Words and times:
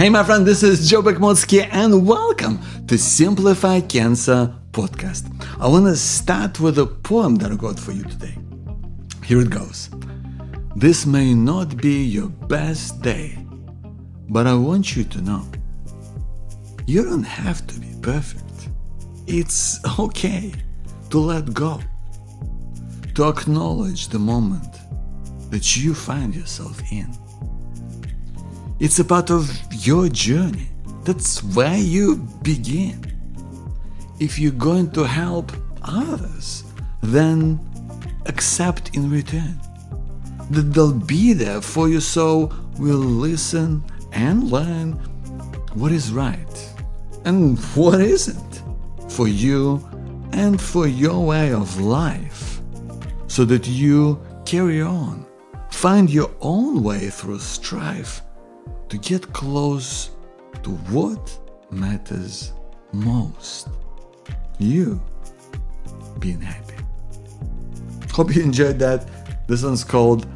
Hey, 0.00 0.08
my 0.08 0.24
friend, 0.24 0.46
this 0.46 0.62
is 0.62 0.88
Joe 0.88 1.02
Bakhmutsky, 1.02 1.68
and 1.70 2.06
welcome 2.06 2.58
to 2.86 2.96
Simplify 2.96 3.80
Cancer 3.80 4.50
podcast. 4.72 5.30
I 5.60 5.68
want 5.68 5.84
to 5.88 5.94
start 5.94 6.58
with 6.58 6.78
a 6.78 6.86
poem 6.86 7.34
that 7.36 7.52
I 7.52 7.54
got 7.54 7.78
for 7.78 7.92
you 7.92 8.04
today. 8.04 8.34
Here 9.22 9.42
it 9.42 9.50
goes. 9.50 9.90
This 10.74 11.04
may 11.04 11.34
not 11.34 11.76
be 11.76 12.02
your 12.02 12.30
best 12.30 13.02
day, 13.02 13.36
but 14.30 14.46
I 14.46 14.54
want 14.54 14.96
you 14.96 15.04
to 15.04 15.20
know 15.20 15.44
you 16.86 17.04
don't 17.04 17.22
have 17.22 17.66
to 17.66 17.78
be 17.78 17.94
perfect. 18.00 18.70
It's 19.26 19.80
okay 19.98 20.54
to 21.10 21.18
let 21.18 21.52
go, 21.52 21.78
to 23.16 23.28
acknowledge 23.28 24.08
the 24.08 24.18
moment 24.18 24.78
that 25.50 25.76
you 25.76 25.92
find 25.94 26.34
yourself 26.34 26.80
in. 26.90 27.19
It's 28.80 28.98
a 28.98 29.04
part 29.04 29.30
of 29.30 29.46
your 29.70 30.08
journey. 30.08 30.68
That's 31.04 31.44
where 31.44 31.76
you 31.76 32.16
begin. 32.40 33.04
If 34.18 34.38
you're 34.38 34.52
going 34.52 34.90
to 34.92 35.04
help 35.04 35.52
others, 35.82 36.64
then 37.02 37.60
accept 38.24 38.96
in 38.96 39.10
return 39.10 39.60
that 40.48 40.72
they'll 40.72 40.94
be 40.94 41.34
there 41.34 41.60
for 41.60 41.90
you 41.90 42.00
so 42.00 42.50
we'll 42.78 42.96
listen 42.96 43.84
and 44.12 44.50
learn 44.50 44.92
what 45.74 45.92
is 45.92 46.10
right 46.10 46.70
and 47.26 47.58
what 47.76 48.00
isn't 48.00 48.62
for 49.10 49.28
you 49.28 49.86
and 50.32 50.58
for 50.58 50.86
your 50.86 51.26
way 51.26 51.52
of 51.52 51.78
life 51.78 52.62
so 53.26 53.44
that 53.44 53.66
you 53.66 54.18
carry 54.46 54.80
on, 54.80 55.26
find 55.70 56.08
your 56.08 56.30
own 56.40 56.82
way 56.82 57.10
through 57.10 57.40
strife 57.40 58.22
to 58.90 58.98
get 58.98 59.32
close 59.32 60.10
to 60.64 60.70
what 60.90 61.38
matters 61.70 62.52
most 62.92 63.68
you 64.58 65.00
being 66.18 66.40
happy. 66.40 66.74
Hope 68.12 68.34
you 68.34 68.42
enjoyed 68.42 68.80
that. 68.80 69.08
This 69.46 69.62
one's 69.62 69.84
called 69.84 70.26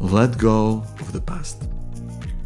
Let 0.00 0.36
Go 0.38 0.84
of 0.98 1.12
the 1.12 1.20
Past. 1.20 1.68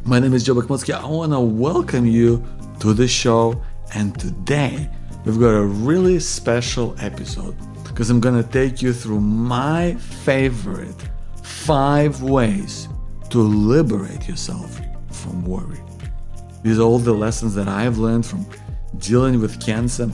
My 0.04 0.18
name 0.18 0.34
is 0.34 0.44
Joe 0.44 0.54
Bakhmutsky. 0.54 0.92
I 0.92 1.06
want 1.06 1.32
to 1.32 1.40
welcome 1.40 2.04
you 2.04 2.44
to 2.80 2.92
the 2.92 3.08
show, 3.08 3.60
and 3.94 4.18
today 4.20 4.90
we've 5.24 5.40
got 5.40 5.54
a 5.54 5.64
really 5.64 6.20
special 6.20 6.94
episode 7.00 7.56
because 7.84 8.10
I'm 8.10 8.20
going 8.20 8.40
to 8.40 8.48
take 8.50 8.82
you 8.82 8.92
through 8.92 9.20
my 9.20 9.94
favorite 9.94 11.08
five 11.42 12.22
ways 12.22 12.86
to 13.30 13.38
liberate 13.38 14.28
yourself 14.28 14.78
from 15.24 15.44
worry. 15.44 15.80
These 16.62 16.78
are 16.78 16.82
all 16.82 16.98
the 16.98 17.12
lessons 17.12 17.54
that 17.54 17.66
I've 17.66 17.98
learned 17.98 18.26
from 18.26 18.46
dealing 18.98 19.40
with 19.40 19.64
cancer 19.64 20.10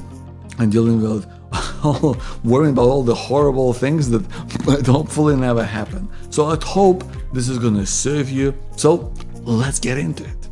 and 0.58 0.70
dealing 0.70 1.02
with 1.02 1.26
all, 1.84 2.16
worrying 2.44 2.72
about 2.72 2.88
all 2.88 3.02
the 3.02 3.14
horrible 3.14 3.72
things 3.72 4.08
that 4.10 4.22
hopefully 4.86 5.36
never 5.36 5.64
happen. 5.64 6.08
So 6.30 6.46
I 6.46 6.56
hope 6.62 7.04
this 7.32 7.48
is 7.48 7.58
going 7.58 7.74
to 7.74 7.86
serve 7.86 8.30
you. 8.30 8.54
So 8.76 9.12
let's 9.42 9.80
get 9.80 9.98
into 9.98 10.24
it. 10.24 10.48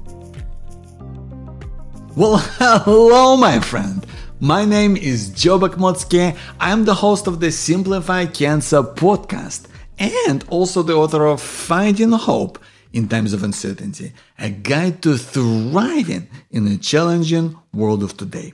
Well, 2.17 2.39
hello, 2.59 3.37
my 3.37 3.61
friend. 3.61 4.05
My 4.41 4.65
name 4.65 4.97
is 4.97 5.31
Joe 5.31 5.59
Bakhmutsky. 5.59 6.37
I'm 6.59 6.85
the 6.85 6.95
host 6.95 7.27
of 7.27 7.41
the 7.41 7.51
Simplify 7.51 8.27
Cancer 8.27 8.83
podcast 8.83 9.67
and 9.99 10.45
also 10.49 10.83
the 10.83 10.95
author 10.95 11.27
of 11.27 11.41
Finding 11.43 12.13
Hope 12.13 12.59
in 12.93 13.09
times 13.09 13.33
of 13.33 13.43
uncertainty, 13.43 14.13
a 14.39 14.51
guide 14.51 15.03
to 15.03 15.17
thriving 15.17 16.29
in 16.51 16.67
a 16.67 16.77
challenging 16.77 17.57
world 17.73 18.03
of 18.03 18.17
today. 18.17 18.53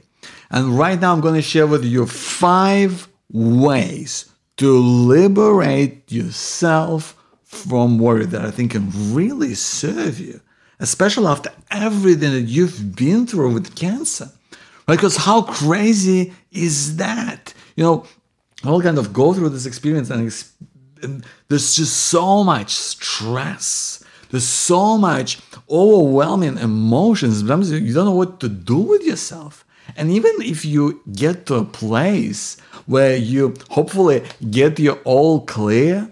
And 0.50 0.78
right 0.78 1.00
now, 1.00 1.12
I'm 1.12 1.20
going 1.20 1.34
to 1.34 1.42
share 1.42 1.66
with 1.66 1.84
you 1.84 2.06
five 2.06 3.08
ways 3.30 4.30
to 4.56 4.78
liberate 4.78 6.10
yourself 6.10 7.16
from 7.42 7.98
worry 7.98 8.26
that 8.26 8.44
I 8.44 8.50
think 8.50 8.72
can 8.72 8.90
really 9.14 9.54
serve 9.54 10.20
you, 10.20 10.40
especially 10.80 11.26
after 11.26 11.50
everything 11.70 12.32
that 12.32 12.42
you've 12.42 12.94
been 12.94 13.26
through 13.26 13.52
with 13.52 13.74
cancer. 13.74 14.30
Because 14.86 15.16
how 15.16 15.42
crazy 15.42 16.34
is 16.52 16.96
that? 16.96 17.54
You 17.76 17.84
know, 17.84 18.06
I'll 18.64 18.82
kind 18.82 18.98
of 18.98 19.12
go 19.12 19.32
through 19.32 19.50
this 19.50 19.66
experience 19.66 20.10
and, 20.10 20.32
and 21.02 21.24
there's 21.48 21.74
just 21.74 21.96
so 21.96 22.44
much 22.44 22.70
stress 22.70 24.03
there's 24.34 24.48
so 24.48 24.98
much 24.98 25.38
overwhelming 25.70 26.58
emotions. 26.58 27.38
Sometimes 27.38 27.70
you 27.70 27.94
don't 27.94 28.06
know 28.06 28.10
what 28.10 28.40
to 28.40 28.48
do 28.48 28.78
with 28.78 29.04
yourself. 29.04 29.64
And 29.96 30.10
even 30.10 30.32
if 30.42 30.64
you 30.64 31.00
get 31.12 31.46
to 31.46 31.54
a 31.54 31.64
place 31.64 32.56
where 32.86 33.16
you 33.16 33.54
hopefully 33.70 34.24
get 34.50 34.80
your 34.80 34.96
all 35.04 35.42
clear 35.42 36.10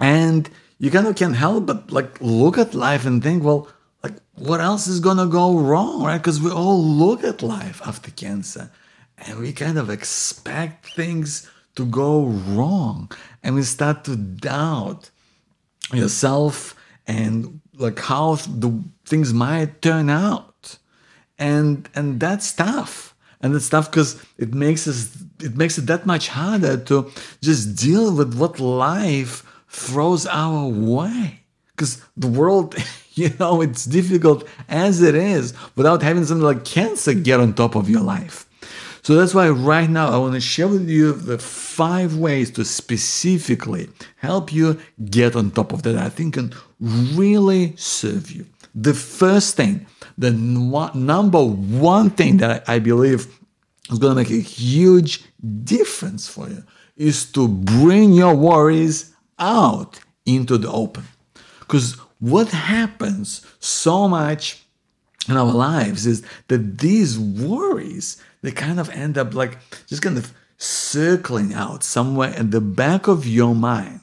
and 0.00 0.48
you 0.78 0.90
kind 0.90 1.06
of 1.06 1.14
can't 1.14 1.36
help 1.36 1.66
but 1.66 1.92
like 1.92 2.18
look 2.22 2.56
at 2.56 2.72
life 2.72 3.04
and 3.04 3.22
think, 3.22 3.44
well, 3.44 3.68
like 4.02 4.14
what 4.34 4.60
else 4.60 4.86
is 4.86 4.98
gonna 4.98 5.26
go 5.26 5.58
wrong, 5.58 6.02
right? 6.04 6.16
Because 6.16 6.40
we 6.40 6.50
all 6.50 6.82
look 6.82 7.22
at 7.22 7.42
life 7.42 7.82
after 7.84 8.10
cancer 8.12 8.70
and 9.18 9.38
we 9.38 9.52
kind 9.52 9.76
of 9.76 9.90
expect 9.90 10.94
things 10.94 11.50
to 11.76 11.84
go 11.84 12.24
wrong 12.24 13.10
and 13.42 13.54
we 13.54 13.62
start 13.62 14.04
to 14.04 14.16
doubt 14.16 15.10
yourself 15.92 16.74
and 17.06 17.60
like 17.76 17.98
how 17.98 18.36
the 18.36 18.82
things 19.04 19.32
might 19.32 19.82
turn 19.82 20.10
out. 20.10 20.78
And 21.38 21.88
and 21.94 22.20
that's 22.20 22.52
tough. 22.52 23.14
And 23.40 23.54
it's 23.54 23.68
tough 23.68 23.90
because 23.90 24.22
it 24.38 24.54
makes 24.54 24.86
us 24.86 25.24
it 25.40 25.56
makes 25.56 25.78
it 25.78 25.86
that 25.86 26.06
much 26.06 26.28
harder 26.28 26.76
to 26.76 27.10
just 27.40 27.76
deal 27.76 28.14
with 28.14 28.34
what 28.34 28.60
life 28.60 29.44
throws 29.68 30.26
our 30.26 30.68
way. 30.68 31.40
Because 31.74 32.02
the 32.16 32.28
world 32.28 32.76
you 33.14 33.30
know 33.38 33.60
it's 33.60 33.84
difficult 33.84 34.46
as 34.68 35.02
it 35.02 35.14
is 35.14 35.54
without 35.76 36.02
having 36.02 36.24
something 36.24 36.46
like 36.46 36.64
cancer 36.64 37.14
get 37.14 37.40
on 37.40 37.52
top 37.52 37.74
of 37.74 37.90
your 37.90 38.00
life 38.00 38.46
so 39.02 39.16
that's 39.16 39.34
why 39.34 39.48
right 39.48 39.90
now 39.90 40.10
I 40.10 40.18
want 40.18 40.34
to 40.34 40.40
share 40.40 40.68
with 40.68 40.88
you 40.88 41.12
the 41.12 41.38
five 41.38 42.16
ways 42.16 42.52
to 42.52 42.64
specifically 42.64 43.88
help 44.16 44.52
you 44.52 44.78
get 45.04 45.34
on 45.34 45.50
top 45.50 45.72
of 45.72 45.82
that. 45.82 45.96
I 45.96 46.08
think 46.08 46.34
can 46.34 46.54
really 46.80 47.74
serve 47.76 48.30
you. 48.30 48.46
The 48.76 48.94
first 48.94 49.56
thing, 49.56 49.86
the 50.16 50.30
number 50.30 51.44
one 51.44 52.10
thing 52.10 52.36
that 52.38 52.68
I 52.68 52.78
believe 52.78 53.26
is 53.90 53.98
going 53.98 54.14
to 54.14 54.22
make 54.22 54.30
a 54.30 54.40
huge 54.40 55.24
difference 55.64 56.28
for 56.28 56.48
you 56.48 56.62
is 56.96 57.26
to 57.32 57.48
bring 57.48 58.12
your 58.12 58.36
worries 58.36 59.12
out 59.38 59.98
into 60.24 60.56
the 60.58 60.70
open. 60.70 61.04
Because 61.58 61.94
what 62.20 62.48
happens 62.48 63.44
so 63.58 64.06
much 64.06 64.62
in 65.28 65.36
our 65.36 65.52
lives 65.52 66.06
is 66.06 66.22
that 66.46 66.78
these 66.78 67.18
worries 67.18 68.22
they 68.42 68.50
kind 68.50 68.78
of 68.78 68.90
end 68.90 69.16
up 69.16 69.34
like 69.34 69.58
just 69.86 70.02
kind 70.02 70.18
of 70.18 70.32
circling 70.58 71.54
out 71.54 71.82
somewhere 71.82 72.30
at 72.30 72.50
the 72.50 72.60
back 72.60 73.08
of 73.08 73.26
your 73.26 73.54
mind. 73.54 74.00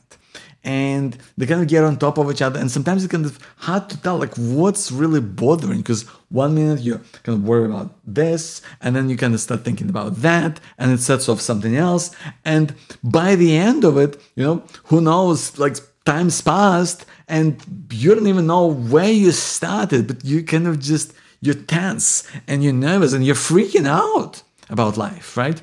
And 0.62 1.18
they 1.38 1.46
kind 1.46 1.62
of 1.62 1.70
get 1.70 1.86
on 1.86 1.98
top 1.98 2.18
of 2.18 2.30
each 2.30 2.42
other. 2.42 2.60
And 2.60 2.70
sometimes 2.70 3.04
it's 3.04 3.12
kind 3.12 3.26
of 3.26 3.40
hard 3.56 3.90
to 3.92 4.02
tell 4.02 4.18
like 4.18 4.36
what's 4.36 4.92
really 4.92 5.22
bothering 5.22 5.80
because 5.80 6.04
one 6.30 6.54
minute 6.54 6.82
you're 6.82 7.02
kind 7.24 7.38
of 7.38 7.44
worried 7.44 7.70
about 7.70 7.96
this 8.06 8.62
and 8.82 8.94
then 8.94 9.10
you 9.10 9.16
kind 9.16 9.34
of 9.34 9.40
start 9.40 9.64
thinking 9.64 9.90
about 9.90 10.18
that 10.18 10.60
and 10.78 10.92
it 10.92 11.00
sets 11.00 11.30
off 11.30 11.40
something 11.40 11.78
else. 11.78 12.14
And 12.44 12.76
by 13.04 13.36
the 13.36 13.56
end 13.56 13.84
of 13.86 13.98
it 13.98 14.22
you 14.36 14.44
know 14.44 14.64
who 14.86 15.02
knows 15.02 15.58
like 15.58 15.78
time's 16.06 16.42
passed 16.42 17.06
and 17.28 17.63
you 17.92 18.13
don't 18.13 18.28
even 18.28 18.48
know 18.48 18.68
where 18.68 19.12
you 19.12 19.31
started 19.31 20.08
but 20.08 20.24
you 20.25 20.44
kind 20.44 20.68
of 20.68 20.80
just 20.80 21.13
you're 21.41 21.56
tense 21.56 22.24
and 22.47 22.63
you're 22.63 22.74
nervous 22.74 23.13
and 23.13 23.25
you're 23.25 23.36
freaking 23.36 23.88
out 23.88 24.44
about 24.69 24.97
life, 24.97 25.38
right? 25.38 25.62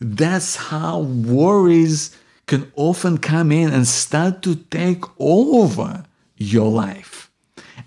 That's 0.00 0.56
how 0.56 1.00
worries 1.00 2.16
can 2.46 2.70
often 2.76 3.18
come 3.18 3.50
in 3.50 3.72
and 3.72 3.86
start 3.86 4.42
to 4.42 4.56
take 4.56 5.04
over 5.18 6.04
your 6.36 6.70
life. 6.70 7.30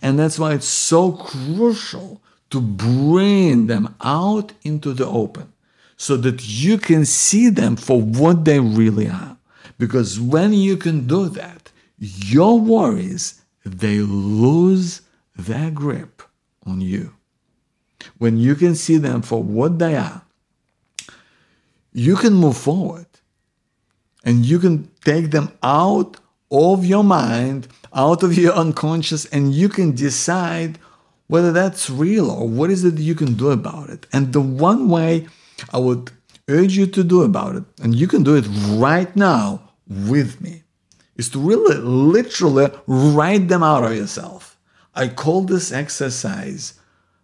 And 0.01 0.17
that's 0.17 0.39
why 0.39 0.53
it's 0.53 0.67
so 0.67 1.11
crucial 1.11 2.21
to 2.49 2.59
bring 2.59 3.67
them 3.67 3.95
out 4.01 4.53
into 4.63 4.93
the 4.93 5.05
open 5.05 5.53
so 5.97 6.17
that 6.17 6.47
you 6.47 6.77
can 6.77 7.05
see 7.05 7.49
them 7.49 7.75
for 7.75 8.01
what 8.01 8.45
they 8.45 8.59
really 8.59 9.07
are. 9.07 9.37
Because 9.77 10.19
when 10.19 10.53
you 10.53 10.77
can 10.77 11.07
do 11.07 11.29
that, 11.29 11.71
your 11.99 12.59
worries, 12.59 13.41
they 13.65 13.99
lose 13.99 15.01
their 15.35 15.69
grip 15.69 16.23
on 16.65 16.81
you 16.81 17.13
when 18.17 18.37
you 18.37 18.55
can 18.55 18.75
see 18.75 18.97
them 18.97 19.21
for 19.21 19.41
what 19.41 19.79
they 19.79 19.95
are, 19.95 20.23
you 21.93 22.15
can 22.15 22.33
move 22.33 22.57
forward 22.57 23.07
and 24.23 24.45
you 24.45 24.59
can 24.59 24.89
take 25.03 25.31
them 25.31 25.51
out 25.63 26.17
of 26.51 26.85
your 26.85 27.03
mind, 27.03 27.67
out 27.93 28.23
of 28.23 28.37
your 28.37 28.53
unconscious, 28.63 29.25
and 29.25 29.53
you 29.53 29.69
can 29.69 29.93
decide 29.93 30.79
whether 31.27 31.51
that's 31.51 31.89
real 31.89 32.29
or 32.29 32.47
what 32.47 32.69
is 32.69 32.83
it 32.83 32.97
you 32.97 33.15
can 33.15 33.35
do 33.35 33.51
about 33.51 33.89
it. 33.89 34.07
And 34.11 34.33
the 34.33 34.41
one 34.41 34.89
way 34.89 35.27
I 35.71 35.77
would 35.77 36.11
urge 36.47 36.75
you 36.75 36.87
to 36.87 37.03
do 37.03 37.21
about 37.21 37.55
it, 37.55 37.63
and 37.81 37.93
you 37.93 38.07
can 38.07 38.23
do 38.23 38.35
it 38.35 38.45
right 38.69 39.13
now 39.15 39.71
with 39.87 40.41
me, 40.41 40.63
is 41.17 41.29
to 41.29 41.39
really 41.39 41.77
literally 41.77 42.71
write 42.87 43.47
them 43.47 43.61
out 43.61 43.83
of 43.83 43.95
yourself. 43.95 44.57
I 44.95 45.07
call 45.07 45.43
this 45.43 45.71
exercise 45.71 46.73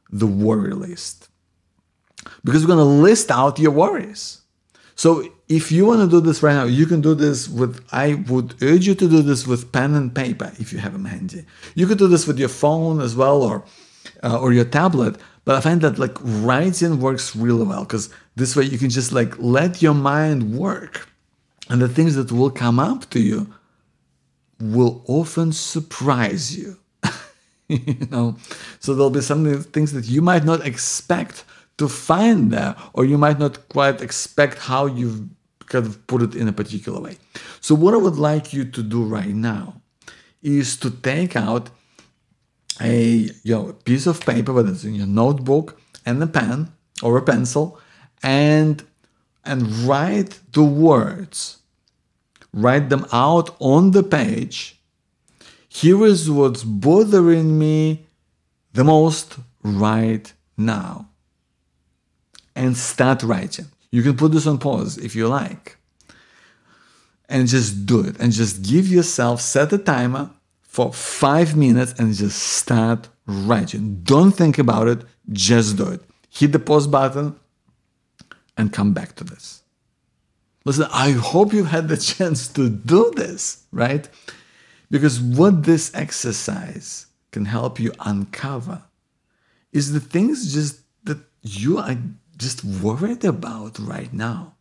the 0.09 0.27
worry 0.27 0.73
list 0.73 1.29
because 2.43 2.61
we're 2.61 2.75
going 2.75 2.79
to 2.79 3.01
list 3.01 3.31
out 3.31 3.59
your 3.59 3.71
worries. 3.71 4.41
So 4.95 5.27
if 5.49 5.71
you 5.71 5.85
want 5.85 6.01
to 6.01 6.07
do 6.07 6.21
this 6.21 6.41
right 6.41 6.53
now, 6.53 6.63
you 6.63 6.85
can 6.85 7.01
do 7.01 7.13
this 7.13 7.49
with, 7.49 7.85
I 7.91 8.15
would 8.27 8.55
urge 8.61 8.87
you 8.87 8.95
to 8.95 9.09
do 9.09 9.21
this 9.21 9.45
with 9.45 9.71
pen 9.71 9.93
and 9.93 10.13
paper 10.15 10.51
if 10.57 10.71
you 10.71 10.79
have 10.79 10.93
them 10.93 11.05
handy. 11.05 11.45
You 11.75 11.85
could 11.85 11.97
do 11.97 12.07
this 12.07 12.25
with 12.25 12.39
your 12.39 12.49
phone 12.49 13.01
as 13.01 13.15
well 13.15 13.43
or, 13.43 13.65
uh, 14.23 14.39
or 14.39 14.53
your 14.53 14.65
tablet. 14.65 15.17
But 15.43 15.55
I 15.55 15.61
find 15.61 15.81
that 15.81 15.99
like 15.99 16.17
writing 16.21 16.99
works 16.99 17.35
really 17.35 17.65
well 17.65 17.83
because 17.83 18.09
this 18.35 18.55
way 18.55 18.63
you 18.63 18.77
can 18.77 18.89
just 18.89 19.11
like 19.11 19.37
let 19.37 19.81
your 19.81 19.93
mind 19.93 20.57
work. 20.57 21.09
And 21.69 21.81
the 21.81 21.89
things 21.89 22.15
that 22.15 22.31
will 22.31 22.51
come 22.51 22.79
up 22.79 23.09
to 23.09 23.19
you 23.19 23.53
will 24.59 25.03
often 25.07 25.51
surprise 25.51 26.57
you. 26.57 26.77
you 27.67 28.07
know, 28.11 28.37
so 28.79 28.93
there'll 28.93 29.09
be 29.09 29.21
some 29.21 29.63
things 29.63 29.91
that 29.93 30.05
you 30.05 30.21
might 30.21 30.43
not 30.43 30.65
expect 30.65 31.45
to 31.77 31.87
find 31.87 32.51
there, 32.51 32.75
or 32.93 33.05
you 33.05 33.17
might 33.17 33.39
not 33.39 33.67
quite 33.69 34.01
expect 34.01 34.59
how 34.59 34.85
you've 34.85 35.27
kind 35.67 35.85
of 35.85 36.05
put 36.07 36.21
it 36.21 36.35
in 36.35 36.47
a 36.47 36.53
particular 36.53 37.01
way. 37.01 37.17
So, 37.59 37.75
what 37.75 37.93
I 37.93 37.97
would 37.97 38.17
like 38.17 38.53
you 38.53 38.65
to 38.65 38.83
do 38.83 39.03
right 39.03 39.33
now 39.33 39.81
is 40.41 40.77
to 40.77 40.91
take 40.91 41.35
out 41.35 41.69
a 42.81 43.29
you 43.43 43.55
know, 43.55 43.73
piece 43.73 44.05
of 44.05 44.25
paper, 44.25 44.53
whether 44.53 44.71
it's 44.71 44.83
in 44.83 44.95
your 44.95 45.07
notebook 45.07 45.79
and 46.05 46.21
a 46.21 46.27
pen 46.27 46.71
or 47.01 47.17
a 47.17 47.21
pencil, 47.21 47.79
and 48.21 48.83
and 49.43 49.67
write 49.87 50.39
the 50.53 50.63
words. 50.63 51.59
Write 52.53 52.89
them 52.89 53.05
out 53.11 53.55
on 53.59 53.91
the 53.91 54.03
page. 54.03 54.79
Here 55.81 56.05
is 56.05 56.31
what's 56.31 56.63
bothering 56.63 57.59
me 57.59 58.07
the 58.71 58.85
most 58.85 59.37
right 59.61 60.31
now 60.55 61.09
and 62.55 62.77
start 62.77 63.23
writing. 63.23 63.65
You 63.91 64.01
can 64.01 64.15
put 64.15 64.31
this 64.31 64.47
on 64.47 64.57
pause 64.57 64.97
if 64.97 65.17
you 65.17 65.27
like. 65.27 65.75
And 67.27 67.49
just 67.49 67.85
do 67.85 67.99
it. 67.99 68.15
And 68.21 68.31
just 68.31 68.61
give 68.61 68.87
yourself, 68.87 69.41
set 69.41 69.73
a 69.73 69.77
timer 69.77 70.29
for 70.61 70.93
five 70.93 71.57
minutes 71.57 71.93
and 71.99 72.13
just 72.13 72.41
start 72.41 73.09
writing. 73.27 73.99
Don't 74.03 74.31
think 74.31 74.57
about 74.57 74.87
it, 74.87 75.03
just 75.33 75.75
do 75.75 75.89
it. 75.89 76.01
Hit 76.29 76.53
the 76.53 76.59
pause 76.59 76.87
button 76.87 77.37
and 78.55 78.71
come 78.71 78.93
back 78.93 79.17
to 79.17 79.25
this. 79.25 79.63
Listen, 80.63 80.87
I 80.93 81.11
hope 81.11 81.51
you 81.51 81.65
had 81.65 81.89
the 81.89 81.97
chance 82.13 82.47
to 82.53 82.69
do 82.69 83.11
this, 83.13 83.65
right? 83.73 84.07
Because 84.89 85.19
what 85.19 85.63
this 85.63 85.93
exercise 85.93 87.07
can 87.31 87.45
help 87.45 87.79
you 87.79 87.91
uncover 87.99 88.83
is 89.71 89.91
the 89.91 89.99
things 89.99 90.53
just 90.53 90.79
that 91.03 91.19
you 91.41 91.77
are 91.77 91.97
just 92.37 92.63
worried 92.63 93.25
about 93.25 93.79
right 93.79 94.13
now. 94.13 94.53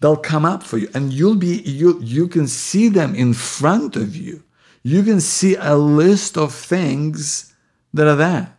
They'll 0.00 0.16
come 0.16 0.44
up 0.44 0.62
for 0.62 0.78
you 0.78 0.88
and 0.94 1.12
you'll 1.12 1.36
be 1.36 1.62
you 1.62 2.00
you 2.02 2.28
can 2.28 2.46
see 2.46 2.88
them 2.88 3.14
in 3.14 3.32
front 3.32 3.96
of 3.96 4.14
you. 4.14 4.42
You 4.82 5.02
can 5.02 5.20
see 5.20 5.56
a 5.56 5.74
list 5.74 6.36
of 6.36 6.54
things 6.54 7.54
that 7.92 8.06
are 8.06 8.16
there. 8.16 8.56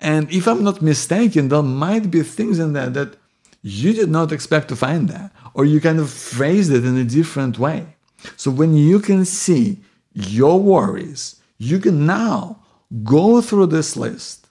And 0.00 0.28
if 0.32 0.48
I'm 0.48 0.64
not 0.64 0.82
mistaken, 0.82 1.48
there 1.48 1.62
might 1.62 2.10
be 2.10 2.22
things 2.22 2.58
in 2.58 2.72
there 2.72 2.90
that 2.90 3.16
you 3.62 3.92
did 3.92 4.10
not 4.10 4.32
expect 4.32 4.68
to 4.68 4.76
find 4.76 5.08
there, 5.08 5.30
or 5.54 5.64
you 5.64 5.80
kind 5.80 6.00
of 6.00 6.10
phrased 6.10 6.72
it 6.72 6.84
in 6.84 6.96
a 6.96 7.04
different 7.04 7.56
way. 7.58 7.94
So 8.36 8.50
when 8.50 8.76
you 8.76 9.00
can 9.00 9.24
see 9.24 9.80
your 10.12 10.60
worries, 10.60 11.40
you 11.58 11.78
can 11.78 12.06
now 12.06 12.60
go 13.04 13.40
through 13.40 13.66
this 13.66 13.96
list 13.96 14.48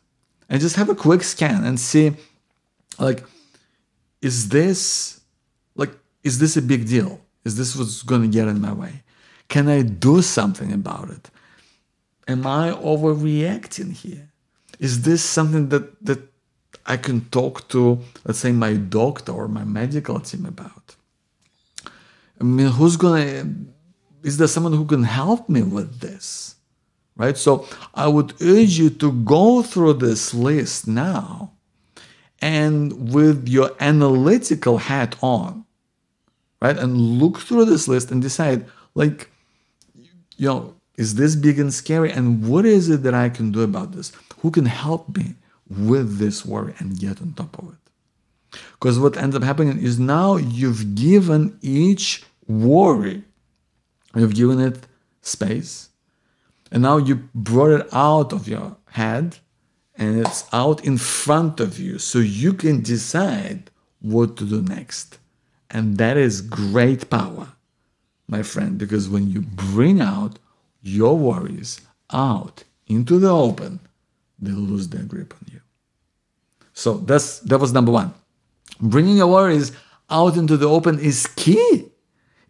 and 0.49 0.59
just 0.59 0.75
have 0.75 0.89
a 0.89 0.95
quick 0.95 1.23
scan 1.23 1.63
and 1.63 1.79
see 1.79 2.13
like 2.99 3.23
is 4.21 4.49
this 4.49 5.21
like 5.75 5.91
is 6.23 6.39
this 6.39 6.57
a 6.57 6.61
big 6.61 6.87
deal? 6.87 7.21
Is 7.45 7.57
this 7.57 7.75
what's 7.75 8.03
going 8.03 8.21
to 8.21 8.27
get 8.27 8.47
in 8.47 8.61
my 8.61 8.73
way? 8.73 9.03
Can 9.47 9.67
i 9.67 9.81
do 9.81 10.21
something 10.21 10.71
about 10.71 11.09
it? 11.09 11.29
Am 12.27 12.45
i 12.45 12.71
overreacting 12.71 13.93
here? 13.93 14.29
Is 14.79 15.01
this 15.01 15.23
something 15.23 15.69
that 15.69 16.03
that 16.05 16.21
i 16.85 16.97
can 16.97 17.21
talk 17.29 17.67
to 17.67 17.99
let's 18.25 18.39
say 18.39 18.51
my 18.51 18.73
doctor 18.73 19.31
or 19.31 19.47
my 19.47 19.63
medical 19.63 20.19
team 20.19 20.45
about 20.45 20.95
i 22.41 22.43
mean 22.43 22.67
who's 22.67 22.97
to 22.97 23.45
is 24.23 24.37
there 24.37 24.47
someone 24.47 24.73
who 24.73 24.85
can 24.85 25.03
help 25.03 25.47
me 25.47 25.61
with 25.61 25.99
this 26.01 26.55
right 27.15 27.37
so 27.37 27.65
i 27.93 28.07
would 28.07 28.33
urge 28.41 28.77
you 28.81 28.89
to 28.89 29.11
go 29.35 29.61
through 29.61 29.93
this 29.93 30.33
list 30.33 30.87
now 30.87 31.51
and 32.41 33.13
with 33.13 33.47
your 33.47 33.71
analytical 33.79 34.79
hat 34.79 35.15
on, 35.21 35.65
right? 36.61 36.77
And 36.77 36.97
look 36.97 37.39
through 37.39 37.65
this 37.65 37.87
list 37.87 38.11
and 38.11 38.21
decide, 38.21 38.65
like, 38.95 39.29
you 40.37 40.47
know, 40.47 40.73
is 40.97 41.15
this 41.15 41.35
big 41.35 41.59
and 41.59 41.73
scary? 41.73 42.11
And 42.11 42.47
what 42.47 42.65
is 42.65 42.89
it 42.89 43.03
that 43.03 43.13
I 43.13 43.29
can 43.29 43.51
do 43.51 43.61
about 43.61 43.91
this? 43.91 44.11
Who 44.39 44.51
can 44.51 44.65
help 44.65 45.15
me 45.15 45.35
with 45.69 46.17
this 46.17 46.45
worry 46.45 46.73
and 46.79 46.99
get 46.99 47.21
on 47.21 47.33
top 47.33 47.57
of 47.59 47.69
it? 47.69 48.59
Because 48.73 48.99
what 48.99 49.17
ends 49.17 49.35
up 49.35 49.43
happening 49.43 49.77
is 49.79 49.99
now 49.99 50.35
you've 50.35 50.95
given 50.95 51.57
each 51.61 52.23
worry, 52.47 53.23
you've 54.15 54.35
given 54.35 54.59
it 54.59 54.85
space, 55.21 55.89
and 56.71 56.83
now 56.83 56.97
you 56.97 57.29
brought 57.33 57.71
it 57.71 57.87
out 57.93 58.33
of 58.33 58.47
your 58.47 58.77
head 58.91 59.37
and 59.95 60.19
it's 60.19 60.45
out 60.53 60.83
in 60.85 60.97
front 60.97 61.59
of 61.59 61.77
you 61.77 61.99
so 61.99 62.19
you 62.19 62.53
can 62.53 62.81
decide 62.81 63.69
what 63.99 64.37
to 64.37 64.45
do 64.45 64.61
next. 64.61 65.19
And 65.69 65.97
that 65.97 66.17
is 66.17 66.41
great 66.41 67.09
power, 67.09 67.49
my 68.27 68.41
friend, 68.41 68.77
because 68.77 69.07
when 69.09 69.29
you 69.29 69.41
bring 69.41 70.01
out 70.01 70.39
your 70.81 71.17
worries 71.17 71.81
out 72.11 72.63
into 72.87 73.19
the 73.19 73.29
open, 73.29 73.79
they 74.39 74.51
lose 74.51 74.87
their 74.87 75.03
grip 75.03 75.33
on 75.33 75.53
you. 75.53 75.61
So 76.73 76.95
that's 76.95 77.39
that 77.41 77.59
was 77.59 77.73
number 77.73 77.91
one. 77.91 78.13
Bringing 78.79 79.17
your 79.17 79.27
worries 79.27 79.71
out 80.09 80.35
into 80.35 80.57
the 80.57 80.67
open 80.67 80.99
is 80.99 81.27
key. 81.35 81.90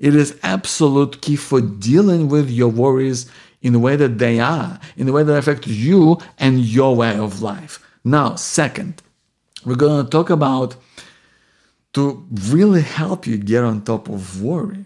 It 0.01 0.15
is 0.15 0.35
absolute 0.41 1.21
key 1.21 1.35
for 1.35 1.61
dealing 1.61 2.27
with 2.27 2.49
your 2.49 2.69
worries 2.69 3.29
in 3.61 3.71
the 3.71 3.79
way 3.79 3.95
that 3.95 4.17
they 4.17 4.39
are, 4.39 4.79
in 4.97 5.05
the 5.05 5.13
way 5.13 5.21
that 5.21 5.37
affect 5.37 5.67
you 5.67 6.17
and 6.39 6.59
your 6.59 6.95
way 6.95 7.15
of 7.15 7.43
life. 7.43 7.79
Now, 8.03 8.33
second, 8.33 9.03
we're 9.63 9.75
going 9.75 10.03
to 10.03 10.09
talk 10.09 10.31
about 10.31 10.75
to 11.93 12.27
really 12.49 12.81
help 12.81 13.27
you 13.27 13.37
get 13.37 13.63
on 13.63 13.83
top 13.83 14.09
of 14.09 14.41
worry 14.41 14.85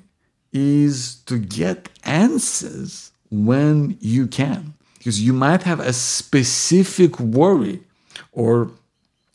is 0.51 1.15
to 1.27 1.39
get 1.39 1.87
answers 2.03 3.13
when 3.31 3.97
you 4.01 4.27
can. 4.27 4.73
Because 4.97 5.21
you 5.21 5.31
might 5.31 5.63
have 5.63 5.79
a 5.79 5.93
specific 5.93 7.17
worry 7.21 7.79
or 8.33 8.69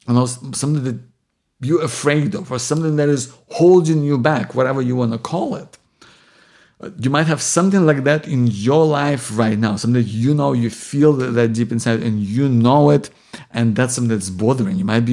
you 0.06 0.12
know, 0.12 0.26
something 0.26 0.84
that 0.84 1.00
you're 1.60 1.82
afraid 1.82 2.34
of 2.34 2.50
or 2.50 2.58
something 2.58 2.96
that 2.96 3.08
is 3.08 3.32
holding 3.50 4.02
you 4.02 4.18
back, 4.18 4.54
whatever 4.54 4.80
you 4.80 4.96
want 4.96 5.12
to 5.12 5.18
call 5.18 5.54
it. 5.54 5.76
Uh, 6.80 6.90
you 6.98 7.10
might 7.10 7.26
have 7.26 7.42
something 7.42 7.84
like 7.84 8.04
that 8.04 8.26
in 8.26 8.46
your 8.46 8.86
life 8.86 9.36
right 9.36 9.58
now 9.58 9.76
something 9.76 10.02
that 10.02 10.08
you 10.08 10.32
know 10.32 10.54
you 10.54 10.70
feel 10.70 11.12
that, 11.12 11.32
that 11.32 11.52
deep 11.52 11.70
inside 11.70 12.02
and 12.02 12.20
you 12.20 12.48
know 12.48 12.88
it 12.88 13.10
and 13.50 13.76
that's 13.76 13.94
something 13.94 14.08
that's 14.08 14.30
bothering 14.30 14.76
you. 14.76 14.84
Might 14.84 15.04
be 15.04 15.12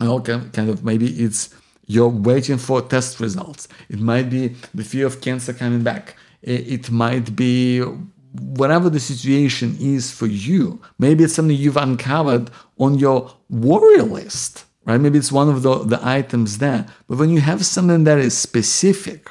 you 0.00 0.06
know 0.06 0.20
kind 0.20 0.68
of 0.68 0.84
maybe 0.84 1.06
it's 1.22 1.54
you're 1.86 2.08
waiting 2.08 2.58
for 2.58 2.80
test 2.82 3.20
results. 3.20 3.68
It 3.88 4.00
might 4.00 4.30
be 4.30 4.56
the 4.74 4.82
fear 4.84 5.06
of 5.06 5.20
cancer 5.20 5.52
coming 5.52 5.82
back. 5.82 6.16
It, 6.42 6.90
might 6.90 7.36
be 7.36 7.80
whatever 7.80 8.88
the 8.90 8.98
situation 8.98 9.76
is 9.78 10.10
for 10.10 10.26
you. 10.26 10.80
Maybe 10.98 11.22
it's 11.24 11.34
something 11.34 11.56
you've 11.56 11.76
uncovered 11.76 12.50
on 12.78 12.98
your 12.98 13.32
worry 13.48 13.98
list 13.98 14.64
right 14.84 15.00
maybe 15.00 15.18
it's 15.18 15.32
one 15.32 15.48
of 15.48 15.62
the, 15.62 15.78
the 15.84 16.00
items 16.06 16.58
there 16.58 16.86
but 17.08 17.18
when 17.18 17.30
you 17.30 17.40
have 17.40 17.64
something 17.64 18.04
that 18.04 18.18
is 18.18 18.36
specific 18.36 19.30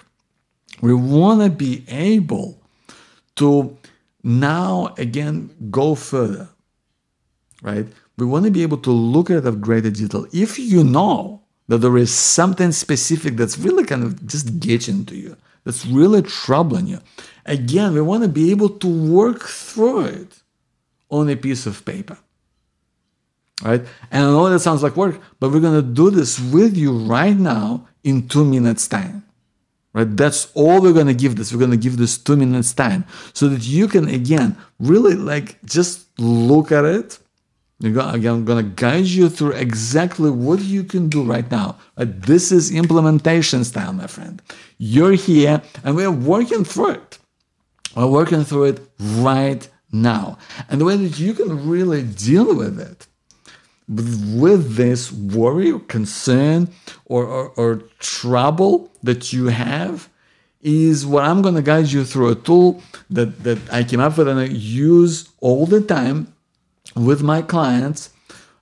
we 0.81 0.93
want 0.93 1.41
to 1.41 1.49
be 1.49 1.85
able 1.87 2.59
to 3.35 3.77
now 4.23 4.93
again 4.97 5.51
go 5.69 5.95
further, 5.95 6.49
right? 7.61 7.87
We 8.17 8.25
want 8.25 8.45
to 8.45 8.51
be 8.51 8.63
able 8.63 8.77
to 8.79 8.91
look 8.91 9.29
at 9.29 9.37
it 9.37 9.45
of 9.45 9.61
greater 9.61 9.89
detail. 9.89 10.27
If 10.33 10.59
you 10.59 10.83
know 10.83 11.41
that 11.67 11.77
there 11.79 11.97
is 11.97 12.13
something 12.13 12.71
specific 12.71 13.37
that's 13.37 13.57
really 13.57 13.85
kind 13.85 14.03
of 14.03 14.25
just 14.27 14.59
getting 14.59 15.05
to 15.05 15.15
you, 15.15 15.37
that's 15.63 15.85
really 15.85 16.21
troubling 16.21 16.87
you, 16.87 16.99
again, 17.45 17.93
we 17.93 18.01
want 18.01 18.23
to 18.23 18.29
be 18.29 18.51
able 18.51 18.69
to 18.69 18.87
work 18.87 19.43
through 19.43 20.05
it 20.05 20.41
on 21.09 21.29
a 21.29 21.35
piece 21.35 21.65
of 21.65 21.85
paper. 21.85 22.17
Right? 23.63 23.81
And 24.11 24.23
I 24.23 24.27
know 24.27 24.49
that 24.49 24.59
sounds 24.59 24.83
like 24.83 24.95
work, 24.95 25.19
but 25.39 25.51
we're 25.51 25.59
gonna 25.59 25.81
do 25.81 26.09
this 26.09 26.39
with 26.39 26.75
you 26.75 26.97
right 26.97 27.35
now 27.37 27.87
in 28.03 28.27
two 28.27 28.45
minutes 28.45 28.87
time. 28.87 29.23
Right? 29.93 30.15
That's 30.15 30.49
all 30.53 30.81
we're 30.81 30.93
gonna 30.93 31.13
give 31.13 31.35
this. 31.35 31.53
We're 31.53 31.59
gonna 31.59 31.77
give 31.77 31.97
this 31.97 32.17
two 32.17 32.37
minutes 32.37 32.73
time 32.73 33.05
so 33.33 33.49
that 33.49 33.63
you 33.63 33.87
can 33.87 34.07
again 34.07 34.55
really 34.79 35.15
like 35.15 35.63
just 35.65 36.07
look 36.17 36.71
at 36.71 36.85
it. 36.85 37.19
Again, 37.83 38.33
I'm 38.33 38.45
gonna 38.45 38.63
guide 38.63 39.05
you 39.05 39.27
through 39.27 39.53
exactly 39.53 40.29
what 40.29 40.61
you 40.61 40.83
can 40.83 41.09
do 41.09 41.23
right 41.23 41.49
now. 41.49 41.77
Right? 41.97 42.21
This 42.21 42.51
is 42.51 42.71
implementation 42.71 43.63
style, 43.63 43.91
my 43.91 44.07
friend. 44.07 44.41
You're 44.77 45.13
here 45.13 45.61
and 45.83 45.95
we're 45.95 46.11
working 46.11 46.63
through 46.63 46.91
it. 46.91 47.17
We're 47.95 48.07
working 48.07 48.43
through 48.43 48.65
it 48.65 48.87
right 48.99 49.67
now. 49.91 50.37
And 50.69 50.79
the 50.79 50.85
way 50.85 50.95
that 50.95 51.19
you 51.19 51.33
can 51.33 51.67
really 51.67 52.03
deal 52.03 52.55
with 52.55 52.79
it 52.79 53.07
with 53.91 54.75
this 54.75 55.11
worry 55.11 55.71
or 55.71 55.79
concern 55.81 56.69
or, 57.05 57.25
or, 57.25 57.49
or 57.57 57.75
trouble 57.99 58.89
that 59.03 59.33
you 59.33 59.47
have 59.47 60.09
is 60.61 61.05
what 61.05 61.25
I'm 61.25 61.41
going 61.41 61.55
to 61.55 61.61
guide 61.61 61.87
you 61.87 62.05
through 62.05 62.29
a 62.29 62.35
tool 62.35 62.81
that, 63.09 63.43
that 63.43 63.59
I 63.73 63.83
came 63.83 63.99
up 63.99 64.17
with 64.17 64.27
and 64.27 64.39
I 64.39 64.45
use 64.45 65.29
all 65.39 65.65
the 65.65 65.81
time 65.81 66.33
with 66.95 67.21
my 67.21 67.41
clients 67.41 68.11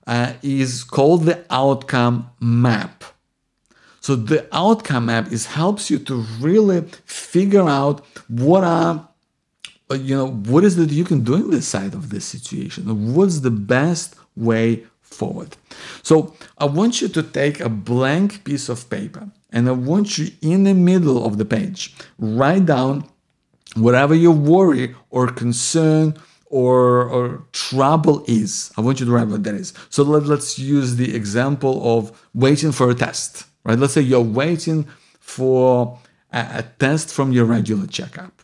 uh, 0.06 0.32
is 0.42 0.82
called 0.82 1.24
the 1.24 1.44
outcome 1.50 2.30
map. 2.40 3.04
So 4.00 4.16
the 4.16 4.48
outcome 4.52 5.06
map 5.06 5.30
is 5.30 5.46
helps 5.46 5.90
you 5.90 5.98
to 6.00 6.14
really 6.40 6.80
figure 7.04 7.68
out 7.68 8.04
what 8.28 8.64
are 8.64 9.06
you 9.92 10.16
know 10.16 10.28
what 10.28 10.62
is 10.62 10.76
that 10.76 10.90
you 10.90 11.04
can 11.04 11.24
do 11.24 11.34
in 11.34 11.50
this 11.50 11.66
side 11.66 11.94
of 11.94 12.10
this 12.10 12.24
situation. 12.24 13.14
What's 13.14 13.40
the 13.40 13.50
best 13.50 14.14
way 14.36 14.86
forward. 15.20 15.50
So 16.02 16.14
I 16.64 16.66
want 16.78 16.92
you 17.00 17.08
to 17.16 17.22
take 17.40 17.56
a 17.60 17.70
blank 17.92 18.28
piece 18.48 18.66
of 18.74 18.78
paper 18.96 19.24
and 19.54 19.62
I 19.68 19.76
want 19.90 20.08
you 20.18 20.26
in 20.52 20.64
the 20.68 20.76
middle 20.90 21.18
of 21.28 21.32
the 21.40 21.48
page 21.56 21.80
write 22.18 22.66
down 22.74 22.94
whatever 23.86 24.14
your 24.14 24.36
worry 24.54 24.86
or 25.10 25.24
concern 25.44 26.04
or, 26.50 26.80
or 27.14 27.24
trouble 27.52 28.24
is. 28.26 28.72
I 28.76 28.80
want 28.80 28.98
you 29.00 29.06
to 29.06 29.12
write 29.12 29.28
what 29.28 29.44
that 29.44 29.54
is. 29.54 29.72
So 29.88 30.02
let, 30.02 30.24
let's 30.24 30.58
use 30.58 30.96
the 30.96 31.14
example 31.20 31.74
of 31.94 32.00
waiting 32.34 32.72
for 32.72 32.90
a 32.90 32.94
test, 32.94 33.44
right? 33.64 33.78
Let's 33.78 33.94
say 33.94 34.00
you're 34.00 34.32
waiting 34.42 34.80
for 35.20 35.98
a, 36.32 36.40
a 36.60 36.62
test 36.78 37.06
from 37.16 37.30
your 37.36 37.44
regular 37.44 37.86
checkup. 37.86 38.34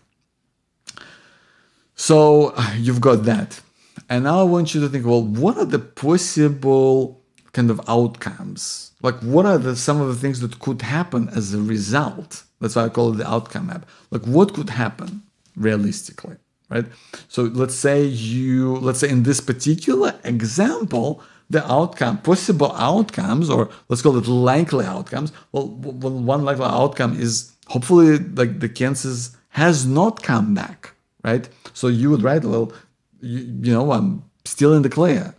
So 1.97 2.55
you've 2.77 3.01
got 3.01 3.25
that. 3.25 3.61
And 4.09 4.25
now 4.25 4.41
I 4.41 4.45
want 4.45 4.75
you 4.75 4.81
to 4.81 4.89
think, 4.89 5.05
well, 5.05 5.23
what 5.23 5.57
are 5.57 5.65
the 5.65 5.79
possible 5.79 7.23
kind 7.53 7.71
of 7.71 7.81
outcomes? 7.89 8.93
Like, 9.03 9.17
what 9.21 9.47
are 9.47 9.59
the, 9.59 9.77
some 9.77 10.01
of 10.01 10.09
the 10.09 10.15
things 10.15 10.41
that 10.41 10.59
could 10.61 10.83
happen 10.83 11.29
as 11.31 11.55
a 11.55 11.61
result? 11.61 12.45
That's 12.61 12.77
why 12.77 12.85
I 12.85 12.89
call 12.89 13.13
it 13.13 13.17
the 13.17 13.29
outcome 13.29 13.67
map. 13.67 13.87
Like, 14.11 14.23
what 14.23 14.55
could 14.55 14.71
happen 14.71 15.23
realistically, 15.57 16.37
right? 16.71 16.87
So 17.29 17.45
let's 17.45 17.75
say 17.75 18.05
you, 18.05 18.77
let's 18.77 19.01
say 19.01 19.09
in 19.09 19.25
this 19.25 19.41
particular 19.41 20.15
example, 20.25 21.23
the 21.49 21.65
outcome, 21.71 22.19
possible 22.19 22.73
outcomes, 22.73 23.49
or 23.51 23.71
let's 23.89 24.03
call 24.03 24.17
it 24.17 24.27
likely 24.27 24.85
outcomes. 24.85 25.33
Well, 25.53 25.69
one 25.69 26.45
likely 26.45 26.65
outcome 26.65 27.19
is 27.19 27.53
hopefully 27.69 28.19
like 28.19 28.61
the 28.61 28.69
cancer 28.69 29.15
has 29.51 29.87
not 29.87 30.23
come 30.23 30.55
back, 30.55 30.93
right? 31.23 31.49
So 31.73 31.89
you 31.89 32.11
would 32.11 32.23
write, 32.23 32.45
well, 32.45 32.73
you, 33.21 33.39
you 33.63 33.73
know, 33.73 33.93
I'm 33.93 34.25
still 34.45 34.75
in 34.75 34.83
the 34.83 34.89
clear, 34.89 35.35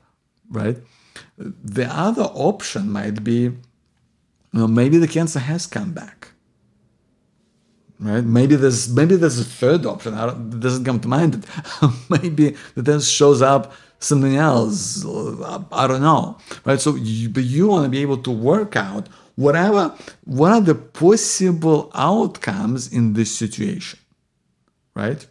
right? 0.49 0.77
The 1.37 1.85
other 1.85 2.23
option 2.23 2.91
might 2.91 3.23
be, 3.23 3.41
you 3.41 3.59
know, 4.53 4.67
maybe 4.67 4.97
the 4.97 5.07
cancer 5.07 5.39
has 5.39 5.67
come 5.67 5.93
back, 5.93 6.29
right? 7.99 8.23
Maybe 8.23 8.55
there's 8.55 8.89
maybe 8.89 9.15
there's 9.15 9.39
a 9.39 9.45
third 9.45 9.85
option. 9.85 10.13
I 10.13 10.27
don't, 10.27 10.59
doesn't 10.59 10.83
come 10.83 10.99
to 10.99 11.07
mind. 11.07 11.45
maybe 12.09 12.55
test 12.83 13.11
shows 13.11 13.41
up 13.41 13.73
something 13.99 14.35
else. 14.35 15.05
I 15.05 15.87
don't 15.87 16.01
know, 16.01 16.37
right? 16.65 16.79
So, 16.79 16.95
you, 16.95 17.29
but 17.29 17.43
you 17.43 17.67
want 17.67 17.85
to 17.85 17.89
be 17.89 18.01
able 18.01 18.17
to 18.19 18.31
work 18.31 18.75
out 18.75 19.09
whatever. 19.35 19.95
What 20.25 20.51
are 20.51 20.61
the 20.61 20.75
possible 20.75 21.91
outcomes 21.93 22.91
in 22.91 23.13
this 23.13 23.35
situation, 23.35 23.99
right? 24.95 25.25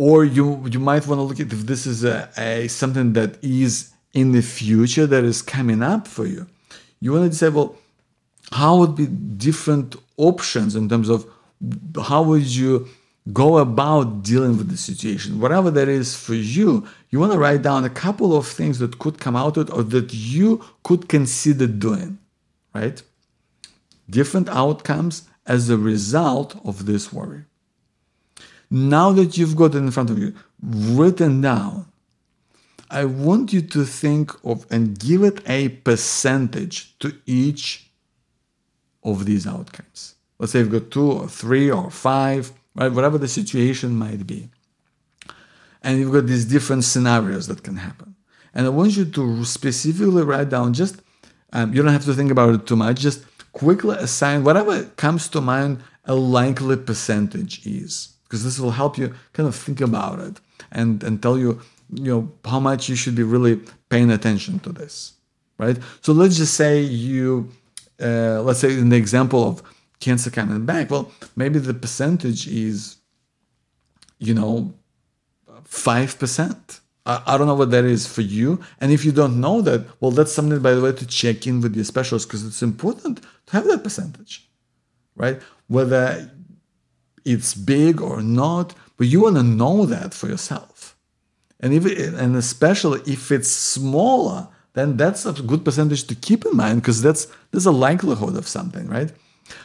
Or 0.00 0.24
you 0.24 0.44
you 0.72 0.80
might 0.80 1.06
want 1.06 1.18
to 1.18 1.26
look 1.28 1.40
at 1.40 1.52
if 1.52 1.62
this 1.66 1.86
is 1.86 2.04
a, 2.04 2.16
a 2.38 2.68
something 2.68 3.12
that 3.12 3.32
is 3.44 3.90
in 4.14 4.32
the 4.32 4.40
future 4.40 5.06
that 5.06 5.24
is 5.24 5.42
coming 5.42 5.82
up 5.82 6.08
for 6.08 6.24
you. 6.24 6.46
You 7.00 7.12
want 7.12 7.30
to 7.30 7.36
say 7.36 7.50
well 7.50 7.76
how 8.60 8.78
would 8.78 8.94
be 8.96 9.06
different 9.48 9.96
options 10.16 10.74
in 10.74 10.88
terms 10.88 11.08
of 11.10 11.26
how 12.08 12.22
would 12.22 12.48
you 12.60 12.88
go 13.42 13.58
about 13.58 14.22
dealing 14.22 14.56
with 14.56 14.70
the 14.70 14.78
situation? 14.78 15.38
Whatever 15.38 15.70
that 15.72 15.88
is 15.88 16.16
for 16.24 16.34
you 16.56 16.70
you 17.10 17.20
want 17.20 17.32
to 17.32 17.38
write 17.38 17.60
down 17.60 17.84
a 17.84 17.94
couple 18.04 18.34
of 18.34 18.46
things 18.46 18.78
that 18.78 18.98
could 19.02 19.20
come 19.20 19.36
out 19.36 19.58
of 19.58 19.68
it 19.68 19.74
or 19.76 19.82
that 19.82 20.14
you 20.14 20.64
could 20.82 21.10
consider 21.10 21.66
doing 21.66 22.18
right? 22.74 23.02
Different 24.08 24.48
outcomes 24.48 25.28
as 25.46 25.68
a 25.68 25.76
result 25.76 26.58
of 26.64 26.86
this 26.86 27.12
worry 27.12 27.44
now 28.70 29.12
that 29.12 29.36
you've 29.36 29.56
got 29.56 29.74
it 29.74 29.78
in 29.78 29.90
front 29.90 30.10
of 30.10 30.18
you, 30.18 30.34
written 30.62 31.40
down, 31.40 31.86
I 32.90 33.04
want 33.04 33.52
you 33.52 33.62
to 33.62 33.84
think 33.84 34.32
of 34.44 34.66
and 34.70 34.98
give 34.98 35.22
it 35.22 35.40
a 35.48 35.68
percentage 35.68 36.98
to 36.98 37.16
each 37.26 37.90
of 39.02 39.24
these 39.26 39.46
outcomes. 39.46 40.14
Let's 40.38 40.52
say 40.52 40.60
you've 40.60 40.72
got 40.72 40.90
two 40.90 41.12
or 41.12 41.28
three 41.28 41.70
or 41.70 41.90
five, 41.90 42.52
right? 42.74 42.92
Whatever 42.92 43.18
the 43.18 43.28
situation 43.28 43.94
might 43.94 44.26
be. 44.26 44.48
And 45.82 45.98
you've 45.98 46.12
got 46.12 46.26
these 46.26 46.44
different 46.44 46.84
scenarios 46.84 47.46
that 47.46 47.62
can 47.62 47.76
happen. 47.76 48.14
And 48.54 48.66
I 48.66 48.70
want 48.70 48.96
you 48.96 49.04
to 49.04 49.44
specifically 49.44 50.22
write 50.22 50.48
down 50.48 50.74
just, 50.74 51.00
um, 51.52 51.72
you 51.72 51.82
don't 51.82 51.92
have 51.92 52.04
to 52.04 52.14
think 52.14 52.30
about 52.30 52.54
it 52.54 52.66
too 52.66 52.76
much, 52.76 53.00
just 53.00 53.24
quickly 53.52 53.96
assign 53.98 54.44
whatever 54.44 54.84
comes 54.96 55.28
to 55.28 55.40
mind 55.40 55.82
a 56.04 56.14
likely 56.14 56.76
percentage 56.76 57.66
is 57.66 58.16
because 58.30 58.44
this 58.44 58.60
will 58.60 58.70
help 58.70 58.96
you 58.96 59.12
kind 59.32 59.48
of 59.48 59.56
think 59.56 59.80
about 59.80 60.20
it 60.20 60.40
and, 60.70 61.02
and 61.02 61.20
tell 61.20 61.36
you, 61.36 61.60
you 61.92 62.04
know, 62.04 62.32
how 62.44 62.60
much 62.60 62.88
you 62.88 62.94
should 62.94 63.16
be 63.16 63.24
really 63.24 63.58
paying 63.88 64.08
attention 64.12 64.60
to 64.60 64.70
this, 64.70 65.14
right? 65.58 65.76
So 66.00 66.12
let's 66.12 66.36
just 66.36 66.54
say 66.54 66.80
you, 66.80 67.50
uh, 68.00 68.40
let's 68.42 68.60
say 68.60 68.72
in 68.72 68.88
the 68.88 68.96
example 68.96 69.42
of 69.48 69.64
cancer 69.98 70.30
coming 70.30 70.64
back, 70.64 70.92
well, 70.92 71.10
maybe 71.34 71.58
the 71.58 71.74
percentage 71.74 72.46
is, 72.46 72.98
you 74.20 74.32
know, 74.32 74.72
5%. 75.64 76.80
I, 77.06 77.22
I 77.26 77.36
don't 77.36 77.48
know 77.48 77.56
what 77.56 77.72
that 77.72 77.84
is 77.84 78.06
for 78.06 78.20
you. 78.20 78.60
And 78.80 78.92
if 78.92 79.04
you 79.04 79.10
don't 79.10 79.40
know 79.40 79.60
that, 79.62 79.88
well, 80.00 80.12
that's 80.12 80.32
something, 80.32 80.60
by 80.62 80.74
the 80.74 80.80
way, 80.80 80.92
to 80.92 81.06
check 81.06 81.48
in 81.48 81.62
with 81.62 81.74
your 81.74 81.84
specialist 81.84 82.28
because 82.28 82.46
it's 82.46 82.62
important 82.62 83.22
to 83.46 83.52
have 83.52 83.64
that 83.64 83.82
percentage, 83.82 84.48
right? 85.16 85.40
Whether 85.66 86.30
it's 87.24 87.54
big 87.54 88.00
or 88.00 88.22
not, 88.22 88.74
but 88.96 89.06
you 89.06 89.22
want 89.22 89.36
to 89.36 89.42
know 89.42 89.86
that 89.86 90.14
for 90.14 90.28
yourself. 90.28 90.96
And 91.60 91.74
if 91.74 91.86
it, 91.86 92.14
and 92.14 92.36
especially 92.36 93.00
if 93.06 93.30
it's 93.30 93.50
smaller, 93.50 94.48
then 94.72 94.96
that's 94.96 95.26
a 95.26 95.32
good 95.32 95.64
percentage 95.64 96.04
to 96.04 96.14
keep 96.14 96.46
in 96.46 96.56
mind 96.56 96.80
because 96.80 97.02
that's 97.02 97.26
there's 97.50 97.66
a 97.66 97.72
likelihood 97.72 98.36
of 98.36 98.48
something, 98.48 98.88
right? 98.88 99.12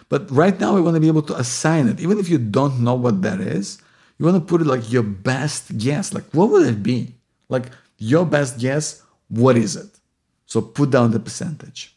But 0.09 0.29
right 0.31 0.59
now 0.59 0.75
we 0.75 0.81
want 0.81 0.95
to 0.95 0.99
be 0.99 1.07
able 1.07 1.21
to 1.23 1.37
assign 1.37 1.87
it, 1.87 1.99
even 1.99 2.19
if 2.19 2.27
you 2.27 2.37
don't 2.37 2.79
know 2.81 2.95
what 2.95 3.21
that 3.21 3.39
is. 3.39 3.81
You 4.17 4.25
want 4.25 4.37
to 4.37 4.49
put 4.49 4.61
it 4.61 4.67
like 4.67 4.91
your 4.91 5.03
best 5.03 5.77
guess. 5.77 6.13
Like 6.13 6.25
what 6.33 6.49
would 6.49 6.67
it 6.67 6.81
be? 6.81 7.15
Like 7.49 7.65
your 7.97 8.25
best 8.25 8.59
guess. 8.59 9.03
What 9.27 9.57
is 9.57 9.75
it? 9.75 9.99
So 10.45 10.61
put 10.61 10.91
down 10.91 11.11
the 11.11 11.19
percentage. 11.19 11.95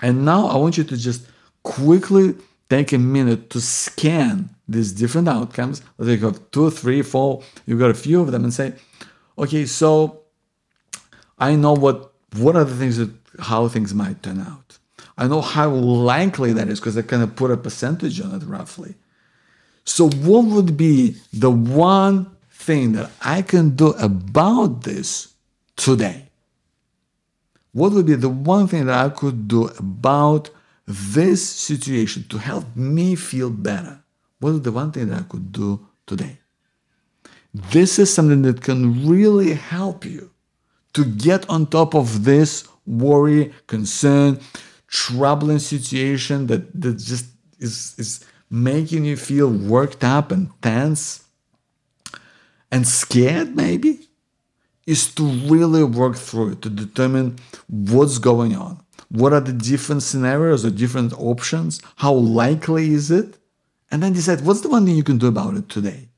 And 0.00 0.24
now 0.24 0.46
I 0.46 0.56
want 0.56 0.78
you 0.78 0.84
to 0.84 0.96
just 0.96 1.26
quickly 1.62 2.34
take 2.68 2.92
a 2.92 2.98
minute 2.98 3.50
to 3.50 3.60
scan 3.60 4.50
these 4.68 4.92
different 4.92 5.28
outcomes. 5.28 5.82
Let's 5.96 6.08
say 6.08 6.14
you 6.16 6.26
have 6.26 6.50
two, 6.50 6.70
three, 6.70 7.02
four, 7.02 7.42
you've 7.66 7.78
got 7.78 7.90
a 7.90 7.94
few 7.94 8.20
of 8.20 8.30
them 8.30 8.44
and 8.44 8.52
say, 8.52 8.74
okay, 9.38 9.64
so 9.66 10.22
I 11.38 11.56
know 11.56 11.72
what 11.72 12.12
what 12.36 12.56
are 12.56 12.64
the 12.64 12.76
things 12.76 12.98
that 12.98 13.10
how 13.40 13.68
things 13.68 13.94
might 13.94 14.22
turn 14.22 14.40
out. 14.40 14.78
I 15.16 15.26
know 15.26 15.40
how 15.40 15.70
likely 15.70 16.52
that 16.52 16.68
is 16.68 16.78
because 16.78 16.96
I 16.96 17.02
kind 17.02 17.22
of 17.22 17.34
put 17.34 17.50
a 17.50 17.56
percentage 17.56 18.20
on 18.20 18.34
it 18.34 18.44
roughly. 18.44 18.94
So 19.84 20.08
what 20.10 20.44
would 20.44 20.76
be 20.76 21.16
the 21.32 21.50
one 21.50 22.36
thing 22.50 22.92
that 22.92 23.10
I 23.22 23.42
can 23.42 23.70
do 23.70 23.88
about 23.92 24.82
this 24.82 25.34
today? 25.76 26.28
What 27.72 27.92
would 27.92 28.06
be 28.06 28.14
the 28.14 28.28
one 28.28 28.66
thing 28.66 28.86
that 28.86 29.06
I 29.06 29.08
could 29.08 29.48
do 29.48 29.68
about 29.78 30.50
this 30.86 31.48
situation 31.48 32.24
to 32.28 32.38
help 32.38 32.76
me 32.76 33.14
feel 33.14 33.50
better? 33.50 34.02
What 34.40 34.50
is 34.50 34.62
the 34.62 34.72
one 34.72 34.92
thing 34.92 35.08
that 35.08 35.20
I 35.20 35.22
could 35.22 35.52
do 35.52 35.86
today? 36.06 36.38
This 37.52 37.98
is 37.98 38.12
something 38.12 38.42
that 38.42 38.60
can 38.60 39.08
really 39.08 39.54
help 39.54 40.04
you 40.04 40.30
to 40.92 41.04
get 41.04 41.48
on 41.48 41.66
top 41.66 41.94
of 41.94 42.24
this 42.24 42.68
worry, 42.86 43.52
concern, 43.66 44.40
troubling 44.86 45.58
situation 45.58 46.46
that, 46.46 46.80
that 46.80 46.98
just 46.98 47.26
is, 47.58 47.94
is 47.98 48.24
making 48.50 49.04
you 49.04 49.16
feel 49.16 49.50
worked 49.50 50.04
up 50.04 50.30
and 50.32 50.50
tense 50.62 51.24
and 52.70 52.86
scared, 52.86 53.56
maybe, 53.56 54.08
is 54.86 55.14
to 55.14 55.24
really 55.24 55.84
work 55.84 56.16
through 56.16 56.52
it 56.52 56.62
to 56.62 56.70
determine 56.70 57.36
what's 57.68 58.18
going 58.18 58.54
on. 58.54 58.80
What 59.10 59.32
are 59.32 59.40
the 59.40 59.52
different 59.52 60.02
scenarios 60.02 60.64
or 60.64 60.70
different 60.70 61.12
options? 61.14 61.80
How 61.96 62.12
likely 62.12 62.92
is 62.92 63.10
it? 63.10 63.37
And 63.90 64.02
then 64.02 64.12
decide 64.12 64.42
what's 64.42 64.60
the 64.60 64.68
one 64.68 64.84
thing 64.84 64.96
you 64.96 65.04
can 65.04 65.18
do 65.18 65.26
about 65.26 65.54
it 65.54 65.68
today. 65.68 66.08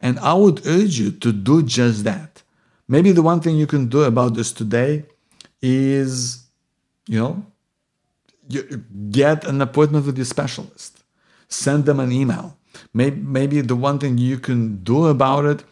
And 0.00 0.18
I 0.20 0.34
would 0.34 0.66
urge 0.66 0.98
you 0.98 1.10
to 1.10 1.32
do 1.32 1.62
just 1.62 2.04
that. 2.04 2.42
Maybe 2.86 3.12
the 3.12 3.22
one 3.22 3.40
thing 3.40 3.56
you 3.56 3.66
can 3.66 3.88
do 3.88 4.02
about 4.02 4.34
this 4.34 4.52
today 4.52 5.04
is, 5.60 6.44
you 7.06 7.18
know, 7.18 7.44
get 9.10 9.44
an 9.44 9.60
appointment 9.60 10.06
with 10.06 10.16
your 10.16 10.24
specialist. 10.24 11.02
Send 11.48 11.84
them 11.84 12.00
an 12.00 12.12
email. 12.12 12.56
Maybe, 12.94 13.20
maybe 13.20 13.60
the 13.60 13.76
one 13.76 13.98
thing 13.98 14.18
you 14.18 14.38
can 14.38 14.82
do 14.84 15.06
about 15.06 15.44
it 15.44 15.64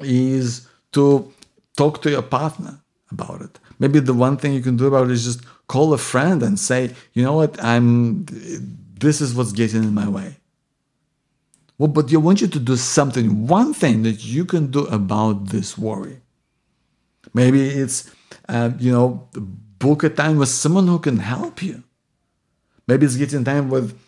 is 0.00 0.66
to 0.92 1.32
talk 1.76 2.02
to 2.02 2.10
your 2.10 2.22
partner 2.22 2.80
about 3.10 3.42
it. 3.42 3.58
Maybe 3.78 4.00
the 4.00 4.14
one 4.14 4.36
thing 4.36 4.54
you 4.54 4.62
can 4.62 4.76
do 4.76 4.86
about 4.86 5.08
it 5.08 5.12
is 5.12 5.24
just 5.24 5.40
call 5.66 5.92
a 5.92 5.98
friend 5.98 6.42
and 6.42 6.58
say, 6.58 6.94
you 7.12 7.22
know 7.22 7.34
what, 7.34 7.62
I'm 7.62 8.26
this 9.04 9.20
is 9.20 9.34
what's 9.34 9.52
getting 9.52 9.84
in 9.84 9.94
my 9.94 10.08
way. 10.08 10.36
Well, 11.78 11.88
but 11.88 12.12
I 12.12 12.16
want 12.16 12.40
you 12.40 12.48
to 12.48 12.58
do 12.58 12.76
something, 12.76 13.46
one 13.46 13.74
thing 13.74 14.02
that 14.04 14.24
you 14.24 14.44
can 14.44 14.70
do 14.70 14.86
about 14.86 15.48
this 15.48 15.76
worry. 15.76 16.20
Maybe 17.32 17.68
it's, 17.68 18.10
uh, 18.48 18.70
you 18.78 18.92
know, 18.92 19.28
book 19.78 20.04
a 20.04 20.08
time 20.08 20.38
with 20.38 20.48
someone 20.48 20.86
who 20.86 20.98
can 20.98 21.18
help 21.18 21.62
you. 21.62 21.82
Maybe 22.86 23.06
it's 23.06 23.16
getting 23.16 23.44
time 23.44 23.70
with 23.70 23.98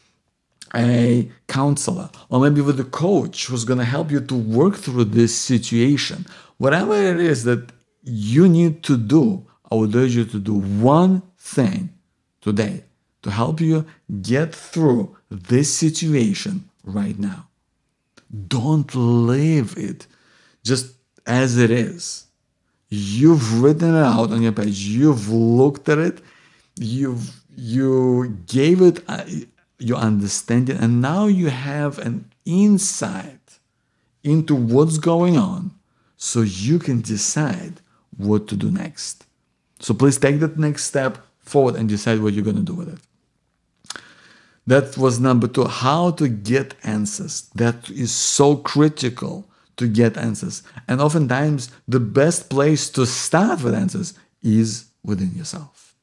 a 0.74 1.30
counselor, 1.48 2.10
or 2.28 2.40
maybe 2.40 2.60
with 2.60 2.78
a 2.78 2.84
coach 2.84 3.46
who's 3.46 3.64
going 3.64 3.78
to 3.78 3.84
help 3.84 4.10
you 4.10 4.20
to 4.20 4.34
work 4.34 4.76
through 4.76 5.04
this 5.04 5.36
situation. 5.36 6.26
Whatever 6.58 6.94
it 6.94 7.20
is 7.20 7.44
that 7.44 7.72
you 8.02 8.48
need 8.48 8.82
to 8.84 8.96
do, 8.96 9.46
I 9.70 9.74
would 9.74 9.94
urge 9.94 10.14
you 10.14 10.24
to 10.26 10.38
do 10.38 10.54
one 10.54 11.22
thing 11.38 11.90
today 12.40 12.85
to 13.26 13.32
help 13.32 13.60
you 13.60 13.84
get 14.22 14.54
through 14.54 15.16
this 15.28 15.74
situation 15.74 16.70
right 16.84 17.18
now. 17.18 17.48
Don't 18.46 18.94
leave 18.94 19.76
it 19.76 20.06
just 20.62 20.94
as 21.26 21.58
it 21.58 21.72
is. 21.72 22.26
You've 22.88 23.60
written 23.60 23.96
it 23.96 23.98
out 23.98 24.30
on 24.30 24.42
your 24.42 24.52
page. 24.52 24.78
You've 24.78 25.28
looked 25.28 25.88
at 25.88 25.98
it. 25.98 26.20
You've 26.76 27.42
you 27.56 28.38
gave 28.46 28.80
it 28.80 29.02
uh, 29.08 29.24
your 29.78 29.98
understanding, 29.98 30.76
and 30.76 31.00
now 31.00 31.26
you 31.26 31.48
have 31.48 31.98
an 31.98 32.30
insight 32.44 33.58
into 34.22 34.54
what's 34.54 34.98
going 34.98 35.36
on, 35.36 35.72
so 36.16 36.42
you 36.42 36.78
can 36.78 37.00
decide 37.00 37.80
what 38.16 38.46
to 38.48 38.56
do 38.56 38.70
next. 38.70 39.26
So 39.80 39.94
please 39.94 40.18
take 40.18 40.38
that 40.40 40.58
next 40.58 40.84
step 40.84 41.18
forward 41.40 41.74
and 41.74 41.88
decide 41.88 42.20
what 42.20 42.34
you're 42.34 42.44
going 42.44 42.56
to 42.56 42.62
do 42.62 42.74
with 42.74 42.92
it. 42.92 43.00
That 44.66 44.96
was 44.96 45.20
number 45.20 45.46
two, 45.46 45.64
how 45.64 46.10
to 46.12 46.28
get 46.28 46.74
answers. 46.82 47.48
That 47.54 47.88
is 47.90 48.12
so 48.12 48.56
critical 48.56 49.48
to 49.76 49.86
get 49.86 50.16
answers. 50.16 50.62
And 50.88 51.00
oftentimes, 51.00 51.70
the 51.86 52.00
best 52.00 52.50
place 52.50 52.90
to 52.90 53.06
start 53.06 53.62
with 53.62 53.74
answers 53.74 54.14
is 54.42 54.86
within 55.04 55.32
yourself. 55.34 55.94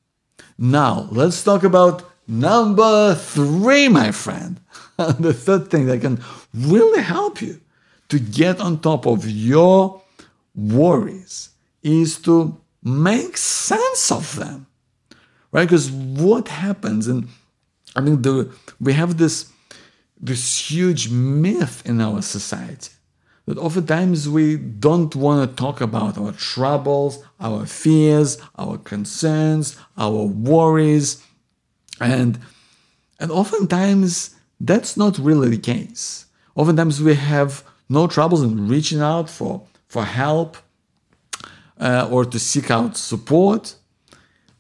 Now, 0.58 1.10
let's 1.12 1.44
talk 1.44 1.64
about 1.64 2.10
number 2.28 3.16
three, 3.16 3.90
my 3.90 4.12
friend. 4.12 4.60
the 4.98 5.34
third 5.34 5.70
thing 5.70 5.88
that 5.88 6.02
can 6.02 6.24
really 6.54 7.02
help 7.02 7.42
you 7.42 7.60
to 8.10 8.20
get 8.20 8.60
on 8.60 8.80
top 8.80 9.06
of 9.06 9.30
your 9.30 10.02
worries 10.56 11.50
is 11.82 12.18
to 12.20 12.56
make 12.84 13.36
sense 13.38 14.12
of 14.12 14.36
them. 14.36 14.68
Right? 15.52 15.66
Because 15.66 15.92
what 15.92 16.48
happens, 16.48 17.08
and 17.08 17.28
I 17.96 18.02
mean, 18.02 18.22
the, 18.22 18.52
we 18.80 18.94
have 18.94 19.18
this, 19.18 19.52
this 20.20 20.72
huge 20.72 21.10
myth 21.10 21.84
in 21.86 22.02
our 22.02 22.22
society 22.22 22.92
that 23.46 23.58
oftentimes 23.58 24.30
we 24.30 24.56
don't 24.56 25.16
want 25.16 25.50
to 25.50 25.56
talk 25.56 25.82
about 25.82 26.18
our 26.18 26.32
troubles, 26.32 27.24
our 27.40 27.66
fears, 27.66 28.38
our 28.58 28.78
concerns, 28.78 29.78
our 29.98 30.24
worries. 30.24 31.22
And, 32.00 32.40
and 33.20 33.32
oftentimes 33.32 34.36
that's 34.60 34.96
not 34.96 35.18
really 35.20 35.50
the 35.50 35.58
case. 35.58 36.26
Oftentimes 36.56 37.02
we 37.02 37.16
have 37.16 37.64
no 37.90 38.08
troubles 38.08 38.44
in 38.44 38.68
reaching 38.68 39.02
out 39.02 39.30
for, 39.30 39.68
for 39.88 40.06
help 40.06 40.58
uh, 41.80 42.08
or 42.10 42.24
to 42.24 42.40
seek 42.40 42.72
out 42.72 42.96
support. 42.96 43.76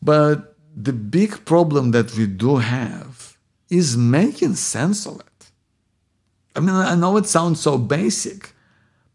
But 0.01 0.57
the 0.75 0.91
big 0.91 1.45
problem 1.45 1.91
that 1.91 2.13
we 2.17 2.27
do 2.27 2.57
have 2.57 3.22
is 3.77 3.97
making 3.97 4.55
sense 4.55 5.05
of 5.05 5.19
it. 5.19 5.51
I 6.55 6.59
mean, 6.59 6.69
I 6.69 6.95
know 6.95 7.17
it 7.17 7.25
sounds 7.25 7.59
so 7.59 7.77
basic, 7.77 8.51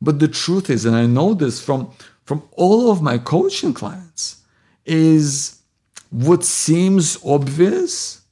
but 0.03 0.19
the 0.19 0.29
truth 0.29 0.71
is, 0.71 0.85
and 0.85 0.97
I 0.97 1.07
know 1.07 1.35
this 1.35 1.61
from, 1.61 1.91
from 2.25 2.43
all 2.53 2.91
of 2.91 3.01
my 3.03 3.19
coaching 3.19 3.75
clients, 3.75 4.43
is 4.85 5.61
what 6.11 6.45
seems 6.45 7.19
obvious 7.25 8.23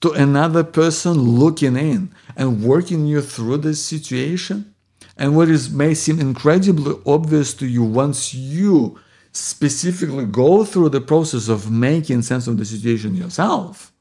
to 0.00 0.12
another 0.12 0.64
person 0.64 1.12
looking 1.12 1.76
in 1.76 2.10
and 2.36 2.62
working 2.64 3.06
you 3.06 3.20
through 3.20 3.58
this 3.58 3.84
situation, 3.84 4.74
and 5.16 5.36
what 5.36 5.48
is 5.48 5.70
may 5.70 5.94
seem 5.94 6.20
incredibly 6.20 6.94
obvious 7.04 7.52
to 7.54 7.66
you 7.66 7.82
once 7.82 8.32
you 8.32 8.98
specifically 9.32 10.24
go 10.24 10.64
through 10.64 10.88
the 10.88 11.00
process 11.00 11.48
of 11.48 11.70
making 11.70 12.22
sense 12.22 12.46
of 12.46 12.56
the 12.56 12.64
situation 12.64 13.14
yourself, 13.14 13.92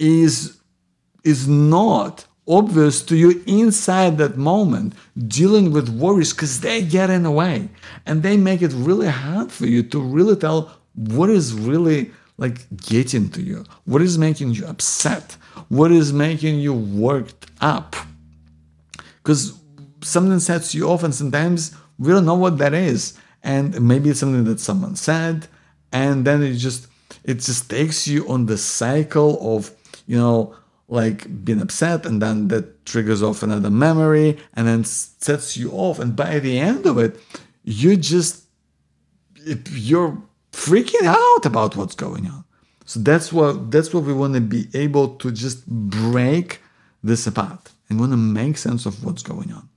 is, 0.00 0.60
is 1.22 1.46
not 1.46 2.26
obvious 2.48 3.02
to 3.02 3.16
you 3.16 3.42
inside 3.46 4.18
that 4.18 4.36
moment 4.36 4.94
dealing 5.28 5.70
with 5.70 5.88
worries 5.88 6.32
because 6.32 6.60
they 6.60 6.82
get 6.82 7.10
in 7.10 7.22
the 7.22 7.30
way. 7.30 7.68
And 8.06 8.22
they 8.22 8.36
make 8.36 8.62
it 8.62 8.72
really 8.74 9.06
hard 9.08 9.52
for 9.52 9.66
you 9.66 9.84
to 9.84 10.00
really 10.00 10.34
tell 10.34 10.76
what 10.94 11.30
is 11.30 11.54
really 11.54 12.10
like 12.36 12.58
getting 12.78 13.28
to 13.28 13.42
you 13.42 13.64
what 13.84 14.00
is 14.00 14.16
making 14.16 14.50
you 14.52 14.66
upset 14.66 15.36
what 15.68 15.92
is 15.92 16.12
making 16.12 16.58
you 16.58 16.74
worked 16.74 17.46
up. 17.60 17.94
Because 19.22 19.58
something 20.02 20.40
sets 20.40 20.74
you 20.74 20.88
off 20.88 21.04
and 21.04 21.14
sometimes 21.14 21.76
we 21.98 22.10
don't 22.10 22.24
know 22.24 22.34
what 22.34 22.58
that 22.58 22.74
is. 22.74 23.16
And 23.42 23.80
maybe 23.80 24.10
it's 24.10 24.20
something 24.20 24.44
that 24.44 24.60
someone 24.60 24.96
said 24.96 25.46
and 25.92 26.24
then 26.24 26.42
it 26.42 26.54
just 26.54 26.86
it 27.24 27.34
just 27.34 27.68
takes 27.68 28.06
you 28.06 28.28
on 28.28 28.46
the 28.46 28.56
cycle 28.58 29.56
of 29.56 29.70
you 30.10 30.18
know 30.18 30.54
like 30.88 31.18
being 31.44 31.62
upset 31.62 32.04
and 32.04 32.20
then 32.20 32.48
that 32.48 32.84
triggers 32.84 33.22
off 33.22 33.44
another 33.44 33.70
memory 33.70 34.36
and 34.54 34.66
then 34.66 34.82
sets 34.84 35.56
you 35.56 35.70
off. 35.70 36.00
And 36.00 36.16
by 36.16 36.40
the 36.40 36.58
end 36.58 36.84
of 36.84 36.98
it 36.98 37.16
you 37.62 37.96
just 37.96 38.44
you're 39.70 40.20
freaking 40.52 41.06
out 41.06 41.46
about 41.46 41.76
what's 41.76 41.94
going 41.94 42.26
on. 42.26 42.44
So 42.84 42.98
that's 43.00 43.32
what 43.32 43.70
that's 43.70 43.94
what 43.94 44.02
we 44.02 44.12
want 44.12 44.34
to 44.34 44.40
be 44.40 44.66
able 44.74 45.14
to 45.22 45.30
just 45.30 45.64
break 45.68 46.60
this 47.04 47.24
apart 47.26 47.70
and 47.88 48.00
want 48.00 48.12
to 48.12 48.16
make 48.16 48.58
sense 48.58 48.84
of 48.84 49.04
what's 49.04 49.22
going 49.22 49.52
on. 49.52 49.68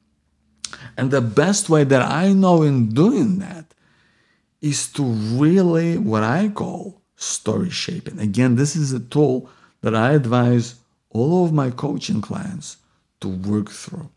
And 0.97 1.11
the 1.11 1.21
best 1.21 1.69
way 1.69 1.83
that 1.83 2.01
i 2.01 2.33
know 2.33 2.63
in 2.63 2.89
doing 2.89 3.37
that 3.37 3.65
is 4.61 4.91
to 4.93 5.03
really 5.03 5.97
what 5.97 6.23
i 6.23 6.49
call 6.49 7.03
story 7.15 7.69
shaping. 7.69 8.17
Again 8.19 8.55
this 8.55 8.75
is 8.75 8.93
a 8.93 8.99
tool 8.99 9.47
that 9.83 9.95
i 9.95 10.13
advise 10.13 10.75
all 11.13 11.45
of 11.45 11.53
my 11.53 11.69
coaching 11.69 12.21
clients 12.21 12.77
to 13.21 13.29
work 13.29 13.69
through. 13.69 14.09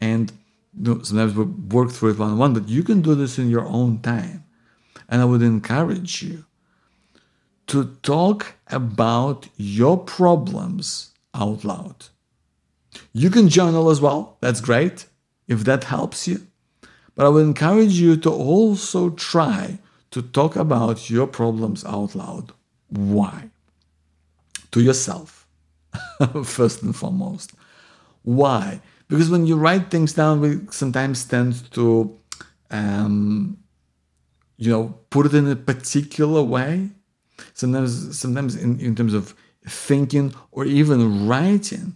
And 0.00 0.32
sometimes 1.02 1.34
we 1.34 1.44
work 1.44 1.90
through 1.90 2.10
it 2.12 2.18
one 2.18 2.30
on 2.30 2.38
one, 2.38 2.54
but 2.54 2.68
you 2.68 2.82
can 2.82 3.02
do 3.02 3.14
this 3.14 3.38
in 3.38 3.50
your 3.50 3.66
own 3.66 4.00
time. 4.00 4.44
And 5.08 5.20
I 5.20 5.24
would 5.24 5.42
encourage 5.42 6.22
you 6.22 6.44
to 7.66 7.96
talk 8.02 8.54
about 8.68 9.48
your 9.56 9.98
problems 9.98 11.12
out 11.34 11.64
loud. 11.64 12.06
You 13.12 13.30
can 13.30 13.48
journal 13.48 13.90
as 13.90 14.00
well, 14.00 14.38
that's 14.40 14.60
great 14.60 15.06
if 15.48 15.64
that 15.64 15.84
helps 15.84 16.26
you. 16.26 16.46
But 17.14 17.26
I 17.26 17.28
would 17.28 17.44
encourage 17.44 17.94
you 17.94 18.16
to 18.18 18.30
also 18.30 19.10
try 19.10 19.78
to 20.12 20.22
talk 20.22 20.56
about 20.56 21.10
your 21.10 21.26
problems 21.26 21.84
out 21.84 22.14
loud. 22.14 22.52
Why? 22.88 23.50
To 24.76 24.82
yourself 24.82 25.46
first 26.44 26.82
and 26.82 26.94
foremost. 26.94 27.48
Why? 28.22 28.80
Because 29.08 29.30
when 29.30 29.46
you 29.46 29.56
write 29.56 29.90
things 29.90 30.12
down, 30.12 30.40
we 30.40 30.50
sometimes 30.70 31.24
tend 31.24 31.72
to 31.72 31.86
um, 32.70 33.56
you 34.58 34.70
know, 34.70 34.98
put 35.10 35.26
it 35.26 35.34
in 35.34 35.48
a 35.48 35.56
particular 35.56 36.42
way. 36.42 36.90
Sometimes, 37.54 38.18
sometimes 38.18 38.56
in, 38.56 38.80
in 38.80 38.94
terms 38.94 39.14
of 39.14 39.34
thinking 39.66 40.34
or 40.52 40.64
even 40.64 41.28
writing, 41.28 41.94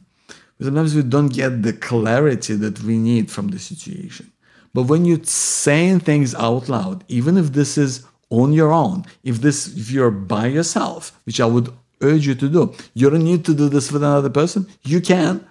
sometimes 0.60 0.94
we 0.94 1.02
don't 1.02 1.32
get 1.32 1.62
the 1.62 1.72
clarity 1.72 2.54
that 2.54 2.82
we 2.82 2.98
need 2.98 3.30
from 3.30 3.48
the 3.48 3.58
situation. 3.58 4.30
But 4.74 4.82
when 4.84 5.04
you're 5.04 5.24
saying 5.24 6.00
things 6.00 6.34
out 6.34 6.68
loud, 6.68 7.04
even 7.08 7.36
if 7.36 7.52
this 7.52 7.78
is 7.78 8.04
on 8.28 8.52
your 8.52 8.70
own, 8.70 9.04
if 9.24 9.40
this 9.40 9.66
if 9.76 9.90
you're 9.90 10.10
by 10.10 10.46
yourself, 10.46 11.18
which 11.24 11.40
I 11.40 11.46
would 11.46 11.72
urge 12.00 12.26
you 12.26 12.34
to 12.34 12.48
do, 12.48 12.74
you 12.94 13.10
don't 13.10 13.24
need 13.24 13.44
to 13.44 13.54
do 13.54 13.68
this 13.68 13.92
with 13.92 14.02
another 14.02 14.30
person. 14.30 14.66
You 14.82 15.00
can, 15.00 15.46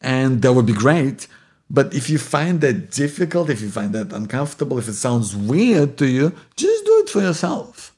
and 0.00 0.42
that 0.42 0.52
would 0.52 0.66
be 0.66 0.72
great. 0.72 1.26
But 1.68 1.94
if 1.94 2.10
you 2.10 2.18
find 2.18 2.60
that 2.62 2.90
difficult, 2.90 3.48
if 3.48 3.60
you 3.60 3.70
find 3.70 3.92
that 3.94 4.12
uncomfortable, 4.12 4.78
if 4.78 4.88
it 4.88 4.94
sounds 4.94 5.36
weird 5.36 5.96
to 5.98 6.06
you, 6.06 6.32
just 6.56 6.84
do 6.84 7.02
it 7.04 7.10
for 7.10 7.20
yourself. 7.20 7.94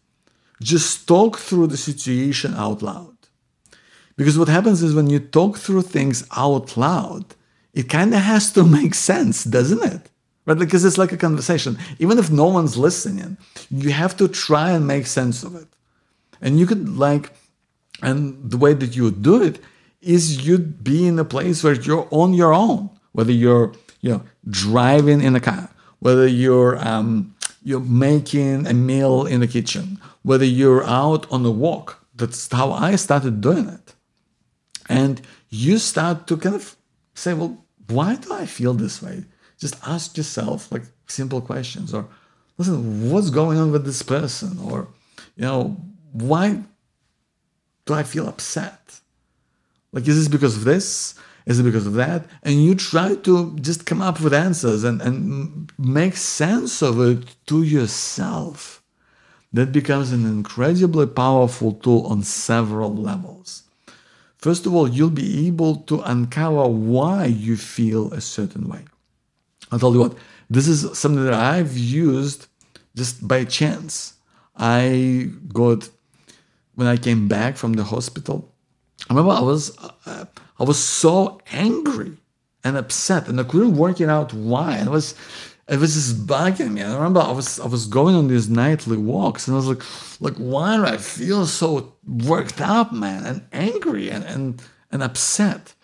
Just 0.61 1.09
talk 1.09 1.39
through 1.39 1.69
the 1.69 1.79
situation 1.79 2.55
out 2.55 2.83
loud. 2.83 3.17
Because 4.17 4.39
what 4.39 4.49
happens 4.49 4.83
is 4.83 4.95
when 4.95 5.09
you 5.09 5.19
talk 5.19 5.57
through 5.57 5.83
things 5.83 6.27
out 6.37 6.77
loud, 6.77 7.35
it 7.73 7.89
kind 7.89 8.13
of 8.15 8.21
has 8.21 8.53
to 8.53 8.65
make 8.65 8.95
sense, 8.95 9.45
doesn't 9.45 9.83
it? 9.83 10.11
Right? 10.45 10.59
Because 10.59 10.85
it's 10.85 10.99
like 10.99 11.13
a 11.13 11.17
conversation. 11.17 11.79
Even 11.99 12.19
if 12.19 12.31
no 12.31 12.47
one's 12.47 12.77
listening, 12.77 13.39
you 13.71 13.91
have 13.91 14.17
to 14.19 14.29
try 14.29 14.73
and 14.73 14.87
make 14.87 15.07
sense 15.07 15.43
of 15.43 15.55
it. 15.55 15.69
And 16.43 16.59
you 16.59 16.67
could 16.67 16.99
like, 16.99 17.33
and 18.03 18.51
the 18.51 18.59
way 18.59 18.75
that 18.75 18.95
you 18.95 19.11
do 19.11 19.43
it 19.43 19.61
is 20.01 20.47
you'd 20.47 20.83
be 20.83 21.07
in 21.07 21.19
a 21.19 21.25
place 21.25 21.63
where 21.63 21.75
you're 21.75 22.09
on 22.11 22.35
your 22.35 22.53
own 22.53 22.91
whether 23.13 23.33
you're 23.33 23.73
you 24.01 24.11
know 24.11 24.23
driving 24.49 25.21
in 25.21 25.37
a 25.37 25.41
car, 25.41 25.71
whether 26.01 26.27
you're 26.27 26.77
um, 26.87 27.35
you're 27.63 27.81
making 27.81 28.67
a 28.67 28.75
meal 28.75 29.25
in 29.25 29.41
the 29.41 29.47
kitchen, 29.47 30.01
whether 30.23 30.45
you're 30.45 30.85
out 30.85 31.31
on 31.31 31.45
a 31.47 31.51
walk. 31.51 32.05
That's 32.15 32.51
how 32.53 32.73
I 32.73 32.97
started 32.97 33.41
doing 33.41 33.69
it. 33.69 33.95
And 34.89 35.23
you 35.49 35.79
start 35.79 36.27
to 36.27 36.37
kind 36.37 36.55
of 36.55 36.77
say, 37.15 37.33
well, 37.33 37.65
why 37.89 38.17
do 38.17 38.33
I 38.33 38.47
feel 38.47 38.75
this 38.75 39.01
way? 39.01 39.25
Just 39.59 39.77
ask 39.87 40.17
yourself 40.17 40.71
like 40.71 40.83
simple 41.07 41.41
questions 41.41 41.95
or 41.95 42.09
listen, 42.59 43.11
what's 43.11 43.31
going 43.31 43.59
on 43.59 43.73
with 43.73 43.87
this 43.87 44.03
person? 44.03 44.59
Or, 44.59 44.89
you 45.37 45.45
know, 45.45 45.81
why 46.13 46.63
do 47.87 47.95
I 47.95 48.03
feel 48.03 48.29
upset? 48.29 49.01
Like, 49.93 50.07
is 50.07 50.17
this 50.17 50.29
because 50.29 50.57
of 50.57 50.65
this? 50.65 51.15
Is 51.45 51.59
it 51.59 51.65
because 51.65 51.87
of 51.87 51.95
that? 51.95 52.27
And 52.43 52.65
you 52.65 52.75
try 52.75 53.17
to 53.17 53.57
just 53.57 53.85
come 53.85 54.01
up 54.01 54.21
with 54.21 54.33
answers 54.33 54.85
and, 54.85 55.03
and 55.03 55.73
make 55.77 56.17
sense 56.17 56.83
of 56.83 57.01
it 57.01 57.35
to 57.47 57.63
yourself. 57.63 58.83
That 59.53 59.73
becomes 59.73 60.13
an 60.13 60.25
incredibly 60.25 61.07
powerful 61.07 61.73
tool 61.73 62.07
on 62.07 62.23
several 62.23 62.95
levels. 62.95 63.65
First 64.39 64.67
of 64.67 64.75
all, 64.75 64.89
you'll 64.89 65.11
be 65.11 65.47
able 65.47 65.77
to 65.77 66.01
uncover 66.01 66.67
why 66.67 67.27
you 67.27 67.57
feel 67.57 68.13
a 68.13 68.21
certain 68.21 68.69
way. 68.69 68.85
I'll 69.71 69.79
tell 69.79 69.93
you 69.93 70.01
what, 70.01 70.17
this 70.49 70.69
is 70.69 70.99
something 70.99 71.25
that 71.25 71.35
I've 71.35 71.77
used 71.77 72.47
just 72.95 73.27
by 73.27 73.45
chance. 73.45 74.15
I 74.57 75.31
got, 75.53 75.89
when 76.75 76.87
I 76.87 76.97
came 76.97 77.29
back 77.29 77.57
from 77.57 77.75
the 77.75 77.85
hospital, 77.85 78.53
I 79.09 79.15
remember 79.15 79.33
I 79.33 79.41
was, 79.41 79.77
uh, 80.07 80.25
I 80.59 80.65
was 80.65 80.79
so 80.79 81.41
angry 81.53 82.17
and 82.65 82.77
upset, 82.77 83.29
and 83.29 83.41
I 83.41 83.45
couldn't 83.45 83.77
work 83.77 84.01
it 84.01 84.09
out 84.09 84.33
why. 84.33 84.77
And 84.77 84.89
it 84.89 84.93
was 84.93 85.15
it 85.69 85.79
was 85.79 85.95
just 85.95 86.27
bugging 86.27 86.73
me. 86.73 86.83
I 86.83 86.95
remember 86.95 87.21
I 87.21 87.33
was 87.33 87.61
I 87.61 87.67
was 87.67 87.87
going 87.87 88.15
on 88.15 88.29
these 88.29 88.49
nightly 88.49 88.97
walks, 88.97 89.47
and 89.47 89.55
I 89.55 89.59
was 89.59 89.69
like, 89.69 89.83
like 90.21 90.37
why 90.37 90.77
do 90.77 90.85
I 90.85 90.97
feel 90.97 91.47
so 91.47 91.95
worked 92.07 92.61
up, 92.61 92.93
man, 92.93 93.25
and 93.25 93.43
angry 93.53 94.11
and 94.11 94.25
and 94.25 94.63
and 94.91 95.03
upset? 95.03 95.75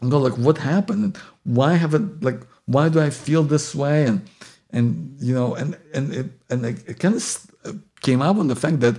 And 0.00 0.10
go 0.10 0.18
like, 0.18 0.38
what 0.38 0.58
happened? 0.58 1.04
And 1.04 1.16
why 1.44 1.74
haven't 1.74 2.22
like 2.22 2.40
why 2.66 2.88
do 2.88 3.00
I 3.00 3.10
feel 3.10 3.42
this 3.42 3.74
way? 3.74 4.06
And 4.06 4.28
and 4.70 5.16
you 5.20 5.34
know, 5.34 5.54
and 5.54 5.76
and 5.92 6.14
it 6.14 6.26
and 6.48 6.64
it, 6.64 6.88
it 6.88 6.98
kind 7.00 7.14
of 7.14 7.82
came 8.00 8.22
up 8.22 8.36
on 8.36 8.48
the 8.48 8.56
fact 8.56 8.80
that 8.80 8.96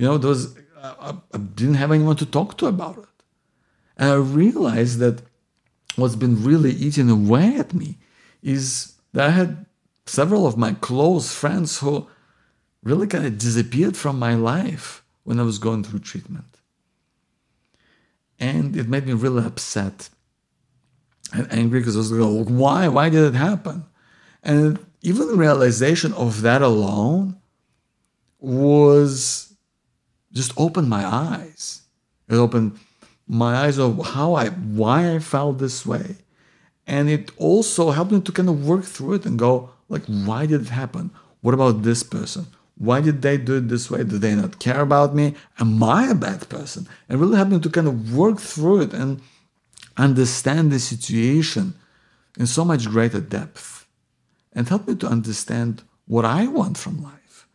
you 0.00 0.06
know 0.06 0.16
there 0.16 0.30
was 0.30 0.56
uh, 0.80 0.94
I, 0.98 1.10
I 1.36 1.38
didn't 1.38 1.74
have 1.74 1.92
anyone 1.92 2.16
to 2.16 2.26
talk 2.26 2.56
to 2.58 2.66
about 2.66 2.96
it. 2.96 3.04
And 3.98 4.10
I 4.10 4.14
realized 4.14 4.98
that 5.00 5.20
what's 5.96 6.16
been 6.16 6.42
really 6.42 6.70
eating 6.70 7.10
away 7.10 7.56
at 7.56 7.74
me 7.74 7.98
is 8.42 8.94
that 9.12 9.28
I 9.28 9.30
had 9.32 9.66
several 10.06 10.46
of 10.46 10.56
my 10.56 10.72
close 10.72 11.34
friends 11.34 11.80
who 11.80 12.08
really 12.82 13.06
kind 13.06 13.26
of 13.26 13.36
disappeared 13.36 13.94
from 13.94 14.18
my 14.18 14.34
life 14.34 15.04
when 15.24 15.38
I 15.38 15.42
was 15.42 15.58
going 15.58 15.84
through 15.84 15.98
treatment. 15.98 16.56
And 18.38 18.74
it 18.74 18.88
made 18.88 19.06
me 19.06 19.12
really 19.12 19.44
upset 19.44 20.08
and 21.34 21.52
angry 21.52 21.80
because 21.80 21.96
I 21.96 21.98
was 21.98 22.10
like, 22.10 22.46
why? 22.48 22.88
Why 22.88 23.10
did 23.10 23.34
it 23.34 23.36
happen? 23.36 23.84
And 24.42 24.78
even 25.02 25.28
the 25.28 25.36
realization 25.36 26.14
of 26.14 26.40
that 26.40 26.62
alone 26.62 27.36
was 28.38 29.49
just 30.32 30.52
opened 30.56 30.88
my 30.88 31.04
eyes. 31.04 31.82
It 32.28 32.36
opened 32.36 32.78
my 33.26 33.56
eyes 33.56 33.78
of 33.78 34.04
how 34.14 34.34
I 34.34 34.48
why 34.48 35.14
I 35.14 35.18
felt 35.18 35.58
this 35.58 35.84
way. 35.86 36.16
And 36.86 37.08
it 37.08 37.30
also 37.36 37.90
helped 37.90 38.12
me 38.12 38.20
to 38.20 38.32
kind 38.32 38.48
of 38.48 38.66
work 38.66 38.84
through 38.84 39.14
it 39.14 39.26
and 39.26 39.38
go, 39.38 39.70
like, 39.88 40.04
why 40.06 40.46
did 40.46 40.62
it 40.62 40.68
happen? 40.70 41.10
What 41.40 41.54
about 41.54 41.82
this 41.82 42.02
person? 42.02 42.46
Why 42.76 43.00
did 43.00 43.22
they 43.22 43.36
do 43.36 43.56
it 43.56 43.68
this 43.68 43.90
way? 43.90 44.04
Do 44.04 44.18
they 44.18 44.34
not 44.34 44.58
care 44.58 44.80
about 44.80 45.14
me? 45.14 45.34
Am 45.58 45.82
I 45.82 46.08
a 46.08 46.14
bad 46.14 46.48
person? 46.48 46.88
And 47.08 47.20
really 47.20 47.36
helped 47.36 47.52
me 47.52 47.60
to 47.60 47.70
kind 47.70 47.86
of 47.86 48.16
work 48.16 48.38
through 48.38 48.80
it 48.82 48.92
and 48.92 49.20
understand 49.96 50.72
the 50.72 50.78
situation 50.78 51.74
in 52.38 52.46
so 52.46 52.64
much 52.64 52.88
greater 52.88 53.20
depth. 53.20 53.86
And 54.52 54.68
helped 54.68 54.88
me 54.88 54.96
to 54.96 55.06
understand 55.06 55.82
what 56.06 56.24
I 56.24 56.46
want 56.46 56.76
from 56.76 57.02
life. 57.02 57.46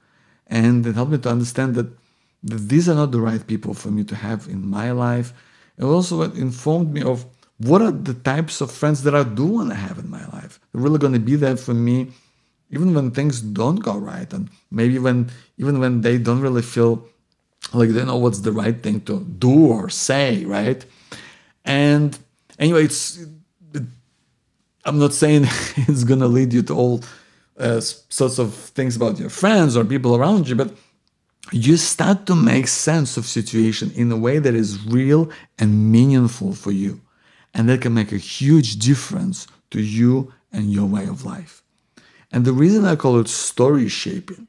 And 0.47 0.85
it 0.85 0.95
helped 0.95 1.11
me 1.11 1.17
to 1.17 1.29
understand 1.29 1.75
that, 1.75 1.87
that 2.45 2.69
these 2.69 2.87
are 2.89 2.95
not 2.95 3.11
the 3.11 3.21
right 3.21 3.45
people 3.47 3.73
for 3.73 3.91
me 3.91 4.03
to 4.03 4.15
have 4.15 4.47
in 4.47 4.61
my 4.67 4.91
life 4.91 5.33
it 5.77 5.83
also 5.83 6.21
informed 6.21 6.93
me 6.93 7.01
of 7.01 7.25
what 7.57 7.81
are 7.81 7.91
the 7.91 8.13
types 8.13 8.61
of 8.61 8.71
friends 8.71 9.03
that 9.03 9.15
I 9.15 9.23
do 9.23 9.45
want 9.45 9.69
to 9.69 9.75
have 9.75 9.97
in 9.97 10.09
my 10.09 10.25
life. 10.27 10.59
They're 10.71 10.81
really 10.81 10.99
going 10.99 11.13
to 11.13 11.19
be 11.19 11.35
there 11.35 11.57
for 11.57 11.73
me, 11.73 12.11
even 12.69 12.93
when 12.93 13.11
things 13.11 13.41
don't 13.41 13.77
go 13.77 13.97
right, 13.97 14.31
and 14.33 14.49
maybe 14.71 14.99
when 14.99 15.31
even 15.57 15.79
when 15.79 16.01
they 16.01 16.17
don't 16.17 16.41
really 16.41 16.61
feel 16.61 17.07
like 17.73 17.89
they 17.89 18.05
know 18.05 18.17
what's 18.17 18.39
the 18.39 18.51
right 18.51 18.81
thing 18.81 19.01
to 19.01 19.21
do 19.21 19.67
or 19.67 19.89
say, 19.89 20.45
right? 20.45 20.85
And 21.63 22.17
anyway, 22.59 22.85
it's 22.85 23.25
it, 23.73 23.83
I'm 24.83 24.99
not 24.99 25.13
saying 25.13 25.43
it's 25.75 26.03
going 26.03 26.19
to 26.19 26.27
lead 26.27 26.53
you 26.53 26.61
to 26.63 26.73
all 26.73 27.03
uh, 27.57 27.79
sorts 27.79 28.37
of 28.37 28.53
things 28.53 28.95
about 28.95 29.17
your 29.17 29.29
friends 29.29 29.77
or 29.77 29.85
people 29.85 30.15
around 30.15 30.47
you, 30.47 30.55
but 30.55 30.75
you 31.51 31.77
start 31.77 32.25
to 32.25 32.35
make 32.35 32.67
sense 32.67 33.17
of 33.17 33.25
situation 33.25 33.91
in 33.95 34.11
a 34.11 34.17
way 34.17 34.39
that 34.39 34.55
is 34.55 34.85
real 34.85 35.29
and 35.59 35.91
meaningful 35.91 36.53
for 36.53 36.71
you. 36.71 37.01
And 37.53 37.69
that 37.69 37.81
can 37.81 37.93
make 37.93 38.11
a 38.11 38.17
huge 38.17 38.77
difference 38.77 39.47
to 39.71 39.81
you 39.81 40.33
and 40.51 40.71
your 40.71 40.85
way 40.85 41.05
of 41.05 41.23
life. 41.23 41.63
And 42.31 42.43
the 42.43 42.53
reason 42.53 42.85
i 42.85 42.95
call 42.95 43.19
it 43.19 43.27
story 43.27 43.87
shaping 43.87 44.47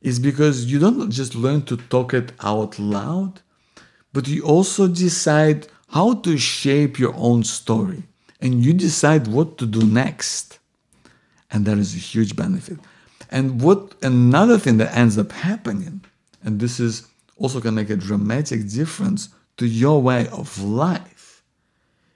is 0.00 0.18
because 0.18 0.66
you 0.66 0.78
don't 0.78 1.10
just 1.10 1.34
learn 1.34 1.62
to 1.62 1.76
talk 1.76 2.14
it 2.14 2.32
out 2.40 2.78
loud 2.78 3.42
but 4.12 4.26
you 4.26 4.42
also 4.42 4.88
decide 4.88 5.66
how 5.90 6.14
to 6.14 6.36
shape 6.36 6.98
your 6.98 7.14
own 7.16 7.44
story. 7.44 8.04
And 8.40 8.64
you 8.64 8.72
decide 8.72 9.26
what 9.26 9.58
to 9.58 9.66
do 9.66 9.84
next. 9.84 10.58
And 11.50 11.64
that 11.66 11.78
is 11.78 11.94
a 11.94 11.98
huge 11.98 12.36
benefit. 12.36 12.78
And 13.30 13.60
what 13.60 13.94
another 14.02 14.58
thing 14.58 14.78
that 14.78 14.96
ends 14.96 15.18
up 15.18 15.32
happening 15.32 16.04
and 16.42 16.60
this 16.60 16.80
is 16.80 17.06
also 17.36 17.60
can 17.60 17.74
make 17.74 17.90
a 17.90 17.96
dramatic 17.96 18.68
difference 18.68 19.28
to 19.56 19.66
your 19.66 20.02
way 20.02 20.28
of 20.28 20.62
life, 20.62 21.42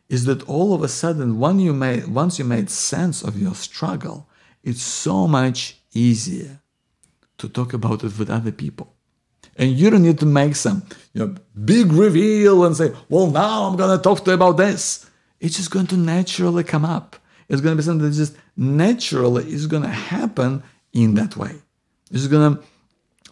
is 0.09 0.25
that 0.27 0.43
all 0.49 0.75
of 0.75 0.83
a 0.83 0.89
sudden, 0.89 1.39
when 1.39 1.59
you 1.59 1.73
made, 1.73 2.07
once 2.09 2.39
you 2.39 2.45
made 2.45 2.71
sense 2.71 3.23
of 3.23 3.41
your 3.41 3.55
struggle, 3.55 4.29
it's 4.63 4.83
so 4.83 5.27
much 5.27 5.77
easier 5.95 6.61
to 7.39 7.49
talk 7.49 7.73
about 7.73 8.05
it 8.05 8.19
with 8.19 8.31
other 8.31 8.53
people. 8.53 8.95
And 9.57 9.73
you 9.73 9.91
don't 9.91 10.03
need 10.03 10.19
to 10.21 10.27
make 10.27 10.57
some 10.57 10.83
you 11.13 11.27
know, 11.27 11.35
big 11.65 11.93
reveal 11.93 12.65
and 12.65 12.77
say, 12.77 12.93
well, 13.09 13.27
now 13.27 13.65
I'm 13.65 13.77
going 13.77 13.97
to 13.97 14.03
talk 14.03 14.25
to 14.25 14.31
you 14.31 14.35
about 14.35 14.57
this. 14.57 15.11
It's 15.41 15.57
just 15.57 15.71
going 15.71 15.89
to 15.89 15.97
naturally 15.97 16.65
come 16.65 16.85
up. 16.85 17.17
It's 17.49 17.61
going 17.61 17.77
to 17.77 17.83
be 17.83 17.85
something 17.85 18.09
that 18.09 18.17
just 18.17 18.37
naturally 18.57 19.53
is 19.53 19.67
going 19.67 19.83
to 19.83 19.89
happen 19.89 20.63
in 20.93 21.15
that 21.15 21.37
way. 21.37 21.55
It's 22.11 22.29
going 22.29 22.57
to 22.57 22.63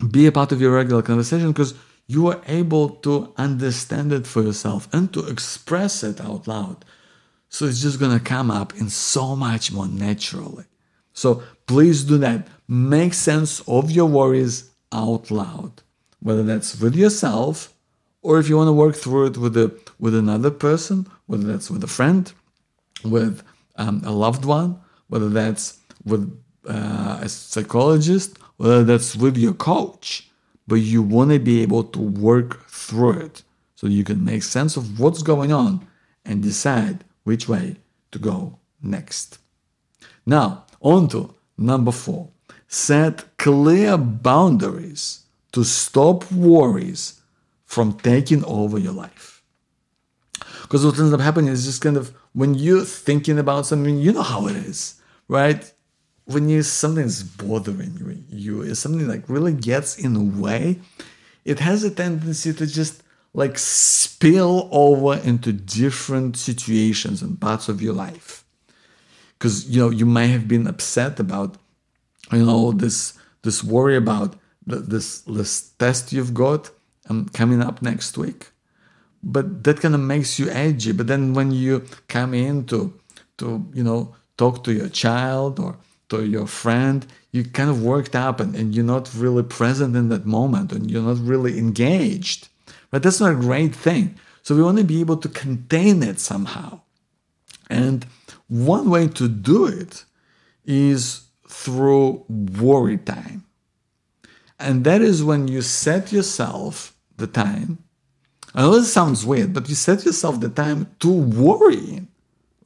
be 0.09 0.27
a 0.27 0.33
part 0.33 0.53
of 0.53 0.61
your 0.61 0.73
regular 0.73 1.03
conversation 1.03 1.53
because 1.53 1.75
you 2.07 2.27
are 2.29 2.41
able 2.47 2.89
to 2.89 3.33
understand 3.37 4.13
it 4.13 4.27
for 4.27 4.43
yourself 4.43 4.89
and 4.93 5.13
to 5.13 5.27
express 5.27 6.03
it 6.03 6.21
out 6.21 6.47
loud. 6.47 6.85
So 7.49 7.67
it's 7.67 7.83
just 7.83 8.01
going 8.01 8.17
to 8.17 8.25
come 8.25 8.51
up 8.51 8.75
in 8.77 8.89
so 8.89 9.37
much 9.37 9.73
more 9.73 9.89
naturally. 9.89 10.65
So 11.13 11.43
please 11.67 12.05
do 12.05 12.19
that. 12.19 12.49
Make 12.67 13.15
sense 13.15 13.61
of 13.69 13.91
your 13.91 14.07
worries 14.07 14.71
out 14.93 15.31
loud, 15.31 15.83
whether 16.21 16.43
that's 16.43 16.81
with 16.81 16.97
yourself 16.97 17.75
or 18.23 18.39
if 18.39 18.49
you 18.49 18.57
want 18.57 18.69
to 18.69 18.73
work 18.73 18.97
through 18.97 19.27
it 19.27 19.39
with 19.39 19.57
a 19.57 19.73
with 19.99 20.15
another 20.15 20.51
person, 20.51 21.07
whether 21.27 21.45
that's 21.45 21.71
with 21.71 21.83
a 21.85 21.87
friend, 21.87 22.33
with 23.05 23.43
um, 23.77 24.03
a 24.05 24.13
loved 24.13 24.45
one, 24.45 24.81
whether 25.09 25.29
that's 25.29 25.79
with 26.05 26.39
uh, 26.69 27.19
a 27.23 27.29
psychologist, 27.29 28.39
whether 28.61 28.85
that's 28.85 29.17
with 29.17 29.39
your 29.39 29.55
coach. 29.55 30.29
But 30.69 30.83
you 30.93 31.01
want 31.03 31.31
to 31.31 31.39
be 31.39 31.63
able 31.63 31.83
to 31.85 31.99
work 31.99 32.69
through 32.69 33.21
it 33.21 33.43
so 33.75 33.87
you 33.87 34.05
can 34.05 34.23
make 34.23 34.43
sense 34.43 34.77
of 34.77 35.01
what's 35.01 35.23
going 35.23 35.51
on 35.51 35.89
and 36.27 36.43
decide 36.43 37.03
which 37.25 37.49
way 37.49 37.77
to 38.13 38.19
go 38.19 38.59
next. 38.83 39.39
Now, 40.27 40.67
on 40.83 41.09
to 41.09 41.35
number 41.57 41.91
four 41.91 42.29
set 42.69 43.39
clear 43.39 43.97
boundaries 43.97 45.25
to 45.53 45.65
stop 45.65 46.31
worries 46.31 47.23
from 47.65 47.95
taking 47.95 48.45
over 48.45 48.79
your 48.79 48.93
life. 48.93 49.43
Because 50.63 50.85
what 50.85 50.99
ends 50.99 51.15
up 51.15 51.21
happening 51.21 51.51
is 51.51 51.65
just 51.65 51.81
kind 51.81 51.97
of 51.97 52.13
when 52.35 52.53
you're 52.55 52.85
thinking 52.85 53.39
about 53.39 53.65
something, 53.65 53.97
you 53.97 54.13
know 54.13 54.23
how 54.23 54.47
it 54.49 54.57
is, 54.57 55.01
right? 55.29 55.73
When 56.33 56.49
you 56.49 56.63
something's 56.63 57.23
bothering 57.23 57.97
you, 57.99 58.63
you 58.65 58.75
something 58.75 59.09
like 59.09 59.29
really 59.29 59.53
gets 59.53 59.99
in 59.99 60.15
the 60.15 60.41
way, 60.41 60.79
it 61.45 61.59
has 61.61 61.83
a 61.83 61.91
tendency 61.91 62.53
to 62.53 62.67
just 62.67 63.03
like 63.33 63.59
spill 63.59 64.69
over 64.71 65.15
into 65.19 65.53
different 65.53 66.37
situations 66.37 67.23
and 67.23 67.41
parts 67.41 67.69
of 67.69 67.81
your 67.81 67.95
life. 67.95 68.45
Because 69.39 69.69
you 69.69 69.81
know 69.81 69.91
you 69.91 70.07
may 70.07 70.29
have 70.29 70.47
been 70.47 70.67
upset 70.67 71.19
about 71.19 71.57
you 72.33 72.45
know 72.45 72.73
this 72.73 73.19
this 73.43 73.65
worry 73.65 73.97
about 73.97 74.37
this 74.67 75.21
this 75.23 75.71
test 75.79 76.13
you've 76.13 76.35
got 76.35 76.71
um, 77.09 77.29
coming 77.33 77.63
up 77.63 77.83
next 77.83 78.19
week. 78.19 78.49
But 79.23 79.65
that 79.65 79.81
kind 79.81 79.95
of 79.95 80.01
makes 80.01 80.39
you 80.39 80.49
edgy. 80.49 80.93
But 80.93 81.07
then 81.07 81.35
when 81.35 81.51
you 81.51 81.85
come 82.09 82.35
in 82.35 82.65
to 82.67 82.93
to 83.39 83.67
you 83.73 83.83
know 83.83 84.15
talk 84.37 84.65
to 84.65 84.73
your 84.73 84.89
child 84.89 85.59
or 85.59 85.77
to 86.11 86.25
your 86.25 86.47
friend 86.47 87.07
you 87.33 87.45
kind 87.45 87.71
of 87.71 87.83
worked 87.83 88.15
up 88.17 88.41
and, 88.41 88.55
and 88.55 88.75
you're 88.75 88.85
not 88.85 89.11
really 89.15 89.43
present 89.43 89.97
in 89.97 90.09
that 90.09 90.27
moment 90.27 90.73
and 90.73 90.91
you're 90.91 91.03
not 91.03 91.19
really 91.19 91.59
engaged 91.59 92.49
but 92.91 93.03
that's 93.03 93.21
not 93.21 93.33
a 93.33 93.37
great 93.37 93.75
thing. 93.75 94.17
So 94.43 94.55
we 94.55 94.63
want 94.63 94.79
to 94.79 94.85
be 94.85 95.01
able 95.01 95.17
to 95.19 95.29
contain 95.29 96.03
it 96.03 96.19
somehow. 96.19 96.81
And 97.69 98.05
one 98.49 98.91
way 98.91 99.07
to 99.09 99.29
do 99.29 99.67
it 99.67 100.05
is 100.65 101.23
through 101.49 102.25
worry 102.29 102.99
time. 102.99 103.45
And 104.59 104.85
that 104.85 105.03
is 105.03 105.25
when 105.25 105.49
you 105.49 105.63
set 105.63 106.13
yourself 106.13 106.95
the 107.17 107.27
time. 107.27 107.79
I 108.55 108.63
know 108.63 108.75
this 108.75 108.93
sounds 108.93 109.25
weird, 109.25 109.55
but 109.55 109.69
you 109.69 109.75
set 109.75 110.05
yourself 110.05 110.41
the 110.41 110.49
time 110.49 110.89
to 110.99 111.11
worry, 111.11 112.07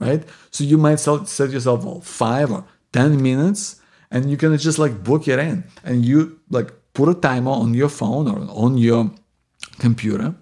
right? 0.01 0.25
So 0.51 0.65
you 0.65 0.79
might 0.79 0.97
set 0.97 1.51
yourself 1.51 1.85
well, 1.85 2.01
five 2.01 2.51
or 2.51 2.65
10 2.95 3.21
minutes, 3.23 3.81
and 4.11 4.31
you 4.31 4.37
can 4.37 4.57
just 4.57 4.79
like 4.79 5.05
book 5.05 5.29
it 5.29 5.39
in. 5.39 5.65
And 5.85 6.05
you 6.05 6.41
like 6.49 6.73
put 6.95 7.09
a 7.09 7.15
timer 7.15 7.51
on 7.51 7.75
your 7.75 7.89
phone 7.89 8.29
or 8.29 8.39
on 8.51 8.79
your 8.79 9.11
computer 9.79 10.35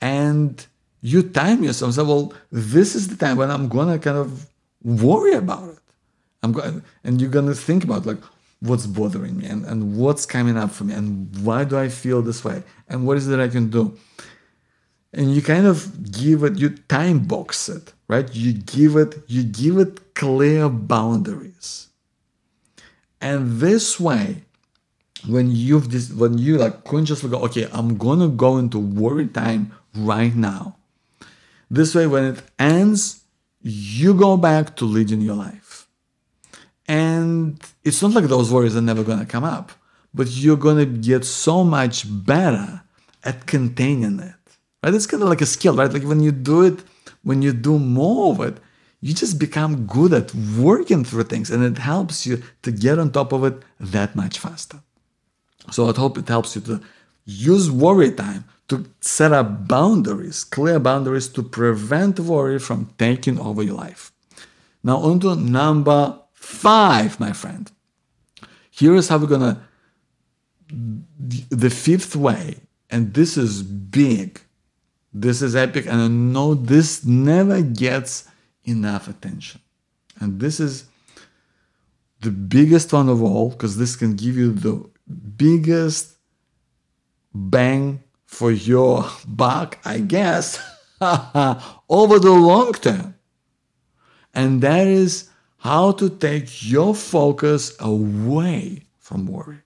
and 0.00 0.66
you 1.00 1.22
time 1.22 1.64
yourself. 1.64 1.94
Say 1.94 2.02
well 2.02 2.32
this 2.50 2.94
is 2.94 3.08
the 3.08 3.16
time 3.16 3.36
when 3.36 3.50
i'm 3.50 3.68
gonna 3.68 3.98
kind 3.98 4.16
of 4.16 4.48
worry 4.82 5.32
about 5.32 5.68
it. 5.68 5.78
I'm 6.42 6.52
going 6.52 6.82
and 7.04 7.20
you're 7.20 7.30
gonna 7.30 7.54
think 7.54 7.84
about 7.84 8.06
like 8.06 8.22
what's 8.60 8.86
bothering 8.86 9.36
me 9.36 9.46
and, 9.46 9.64
and 9.64 9.96
what's 9.96 10.26
coming 10.26 10.56
up 10.56 10.70
for 10.70 10.84
me 10.84 10.94
and 10.94 11.28
why 11.44 11.64
do 11.64 11.76
i 11.78 11.88
feel 11.88 12.22
this 12.22 12.44
way 12.44 12.62
and 12.88 13.06
what 13.06 13.16
is 13.16 13.28
it 13.28 13.40
i 13.40 13.48
can 13.48 13.70
do? 13.70 13.96
And 15.12 15.34
you 15.34 15.42
kind 15.42 15.66
of 15.66 16.12
give 16.12 16.44
it 16.44 16.58
you 16.58 16.70
time 16.70 17.20
box 17.20 17.68
it 17.68 17.92
right? 18.06 18.32
You 18.32 18.52
give 18.52 18.96
it 18.96 19.16
you 19.26 19.42
give 19.42 19.78
it 19.78 20.14
clear 20.14 20.68
boundaries 20.68 21.87
and 23.20 23.60
this 23.60 23.98
way 23.98 24.42
when 25.26 25.50
you've 25.50 25.90
this 25.90 26.12
when 26.12 26.38
you 26.38 26.58
like 26.58 26.84
consciously 26.84 27.28
go 27.28 27.38
okay 27.38 27.68
i'm 27.72 27.96
gonna 27.96 28.28
go 28.28 28.56
into 28.56 28.78
worry 28.78 29.26
time 29.26 29.72
right 29.94 30.34
now. 30.34 30.76
This 31.70 31.94
way 31.94 32.06
when 32.06 32.24
it 32.24 32.42
ends 32.58 33.24
you 33.60 34.14
go 34.14 34.36
back 34.36 34.76
to 34.76 34.84
leading 34.84 35.20
your 35.20 35.34
life. 35.34 35.88
And 36.86 37.60
it's 37.84 38.00
not 38.00 38.12
like 38.12 38.24
those 38.24 38.52
worries 38.52 38.76
are 38.76 38.80
never 38.82 39.04
gonna 39.04 39.26
come 39.26 39.44
up 39.44 39.72
but 40.14 40.28
you're 40.30 40.56
gonna 40.56 40.86
get 40.86 41.24
so 41.24 41.62
much 41.62 42.04
better 42.08 42.82
at 43.24 43.46
containing 43.46 44.20
it. 44.20 44.34
Right? 44.82 44.94
It's 44.94 45.06
kind 45.06 45.22
of 45.22 45.28
like 45.28 45.42
a 45.42 45.46
skill 45.46 45.76
right? 45.76 45.92
Like 45.92 46.04
when 46.04 46.20
you 46.20 46.32
do 46.32 46.62
it 46.62 46.80
when 47.22 47.42
you 47.42 47.52
do 47.52 47.78
more 47.78 48.32
of 48.32 48.40
it 48.40 48.58
you 49.00 49.14
just 49.14 49.38
become 49.38 49.86
good 49.86 50.12
at 50.12 50.34
working 50.34 51.04
through 51.04 51.24
things 51.24 51.50
and 51.50 51.62
it 51.62 51.78
helps 51.78 52.26
you 52.26 52.42
to 52.62 52.70
get 52.70 52.98
on 52.98 53.10
top 53.10 53.32
of 53.32 53.44
it 53.44 53.62
that 53.78 54.16
much 54.16 54.38
faster 54.38 54.80
so 55.70 55.88
I 55.88 55.92
hope 55.96 56.18
it 56.18 56.28
helps 56.28 56.54
you 56.56 56.62
to 56.62 56.80
use 57.24 57.70
worry 57.70 58.10
time 58.12 58.44
to 58.68 58.84
set 59.00 59.32
up 59.32 59.66
boundaries, 59.66 60.44
clear 60.44 60.78
boundaries 60.78 61.28
to 61.28 61.42
prevent 61.42 62.20
worry 62.20 62.58
from 62.58 62.90
taking 62.98 63.38
over 63.38 63.62
your 63.62 63.74
life. 63.74 64.12
Now, 64.82 64.98
on 64.98 65.20
to 65.20 65.34
number 65.34 66.18
five, 66.34 67.18
my 67.18 67.32
friend. 67.32 67.70
Here 68.70 68.94
is 68.94 69.08
how 69.08 69.18
we're 69.18 69.26
gonna, 69.26 69.62
the 70.68 71.70
fifth 71.70 72.14
way, 72.14 72.60
and 72.90 73.14
this 73.14 73.36
is 73.36 73.62
big. 73.62 74.40
This 75.12 75.42
is 75.42 75.56
epic, 75.56 75.86
and 75.86 76.00
I 76.00 76.08
know 76.08 76.54
this 76.54 77.04
never 77.04 77.62
gets 77.62 78.27
enough 78.68 79.08
attention. 79.08 79.60
And 80.20 80.40
this 80.40 80.60
is 80.60 80.84
the 82.20 82.30
biggest 82.30 82.92
one 82.92 83.08
of 83.08 83.22
all, 83.22 83.50
because 83.50 83.76
this 83.76 83.96
can 83.96 84.16
give 84.16 84.36
you 84.36 84.52
the 84.52 84.84
biggest 85.36 86.16
bang 87.34 88.02
for 88.26 88.50
your 88.50 89.04
buck, 89.26 89.78
I 89.84 90.00
guess, 90.00 90.58
over 91.00 92.18
the 92.18 92.32
long 92.32 92.72
term. 92.72 93.14
And 94.34 94.60
that 94.62 94.86
is 94.86 95.30
how 95.58 95.92
to 95.92 96.08
take 96.08 96.68
your 96.68 96.94
focus 96.94 97.74
away 97.80 98.84
from 98.98 99.26
worry. 99.26 99.58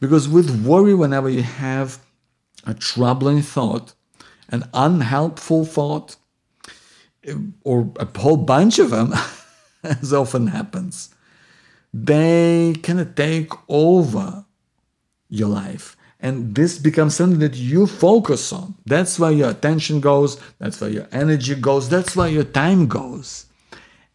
Because 0.00 0.28
with 0.28 0.64
worry, 0.64 0.94
whenever 0.94 1.28
you 1.28 1.42
have 1.42 2.00
a 2.64 2.74
troubling 2.74 3.42
thought, 3.42 3.94
an 4.48 4.68
unhelpful 4.72 5.64
thought, 5.64 6.16
or 7.64 7.90
a 7.98 8.06
whole 8.18 8.36
bunch 8.36 8.78
of 8.78 8.90
them, 8.90 9.14
as 9.82 10.12
often 10.12 10.48
happens, 10.48 11.14
they 11.92 12.74
kind 12.82 13.00
of 13.00 13.14
take 13.14 13.52
over 13.68 14.44
your 15.28 15.48
life. 15.48 15.96
And 16.20 16.54
this 16.54 16.78
becomes 16.78 17.14
something 17.14 17.38
that 17.38 17.54
you 17.54 17.86
focus 17.86 18.52
on. 18.52 18.74
That's 18.84 19.18
where 19.18 19.30
your 19.30 19.50
attention 19.50 20.00
goes, 20.00 20.40
that's 20.58 20.80
where 20.80 20.90
your 20.90 21.06
energy 21.12 21.54
goes, 21.54 21.88
that's 21.88 22.16
where 22.16 22.28
your 22.28 22.44
time 22.44 22.88
goes. 22.88 23.46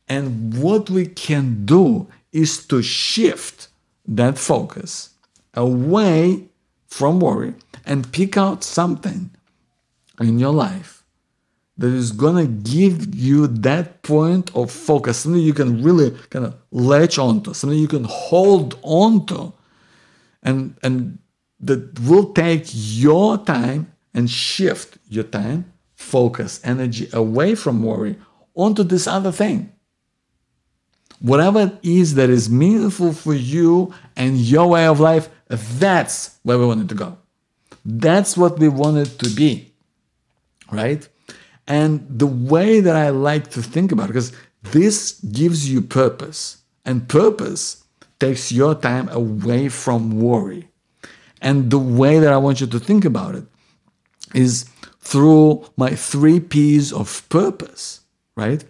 And 0.10 0.54
what 0.62 0.90
we 0.90 1.06
can 1.06 1.66
do 1.66 2.08
is 2.34 2.66
to 2.68 2.82
shift 2.82 3.70
that 4.06 4.38
focus 4.38 5.12
away 5.54 6.50
from 6.88 7.20
worry 7.20 7.54
and 7.86 8.12
pick 8.12 8.36
out 8.36 8.64
something 8.64 9.32
in 10.20 10.40
your 10.40 10.54
life 10.54 10.93
that 11.78 11.92
is 11.92 12.12
gonna 12.12 12.46
give 12.46 13.16
you 13.16 13.48
that 13.48 14.04
point 14.04 14.56
of 14.56 14.72
focus, 14.72 15.20
something 15.20 15.42
you 15.42 15.54
can 15.54 15.84
really 15.84 16.12
kind 16.30 16.46
of 16.46 16.56
latch 16.72 17.18
onto, 17.18 17.54
something 17.54 17.80
you 17.80 17.88
can 17.88 18.04
hold 18.04 18.78
onto, 18.84 19.52
and 20.44 20.76
and 20.84 21.18
that 21.60 22.00
will 22.02 22.34
take 22.34 22.66
your 22.74 23.38
time 23.38 23.92
and 24.14 24.30
shift 24.30 24.98
your 25.10 25.24
time, 25.24 25.72
focus, 25.96 26.60
energy 26.64 27.08
away 27.14 27.56
from 27.56 27.82
worry 27.82 28.18
onto 28.54 28.84
this 28.84 29.08
other 29.08 29.32
thing. 29.32 29.72
Whatever 31.20 31.62
it 31.62 31.80
is 31.82 32.16
that 32.16 32.30
is 32.30 32.50
meaningful 32.50 33.14
for 33.14 33.34
you 33.34 33.94
and 34.16 34.38
your 34.38 34.68
way 34.68 34.86
of 34.86 35.00
life, 35.00 35.30
that's 35.48 36.38
where 36.44 36.60
we 36.60 36.66
wanted 36.66 36.90
to 36.90 36.96
go. 36.96 37.18
That's 37.86 38.38
what 38.38 38.60
we 38.60 38.68
wanted 38.68 39.18
to 39.20 39.30
be, 39.30 39.74
right? 40.72 41.08
And 41.68 42.06
the 42.10 42.28
way 42.28 42.80
that 42.82 42.96
I 42.96 43.10
like 43.10 43.52
to 43.52 43.62
think 43.62 43.92
about 43.92 44.06
it, 44.06 44.08
because 44.08 44.34
this 44.64 45.20
gives 45.22 45.70
you 45.70 45.82
purpose, 45.82 46.58
and 46.86 47.08
purpose 47.08 47.84
takes 48.20 48.52
your 48.52 48.76
time 48.76 49.10
away 49.10 49.70
from 49.70 50.20
worry. 50.20 50.70
And 51.42 51.70
the 51.70 51.80
way 51.80 52.20
that 52.20 52.32
I 52.32 52.38
want 52.38 52.62
you 52.62 52.68
to 52.68 52.80
think 52.80 53.06
about 53.06 53.36
it 53.36 53.46
is 54.34 54.66
through 55.00 55.66
my 55.76 55.92
three 55.92 56.40
P's 56.40 56.94
of 56.94 57.28
purpose, 57.30 58.02
right? 58.36 58.64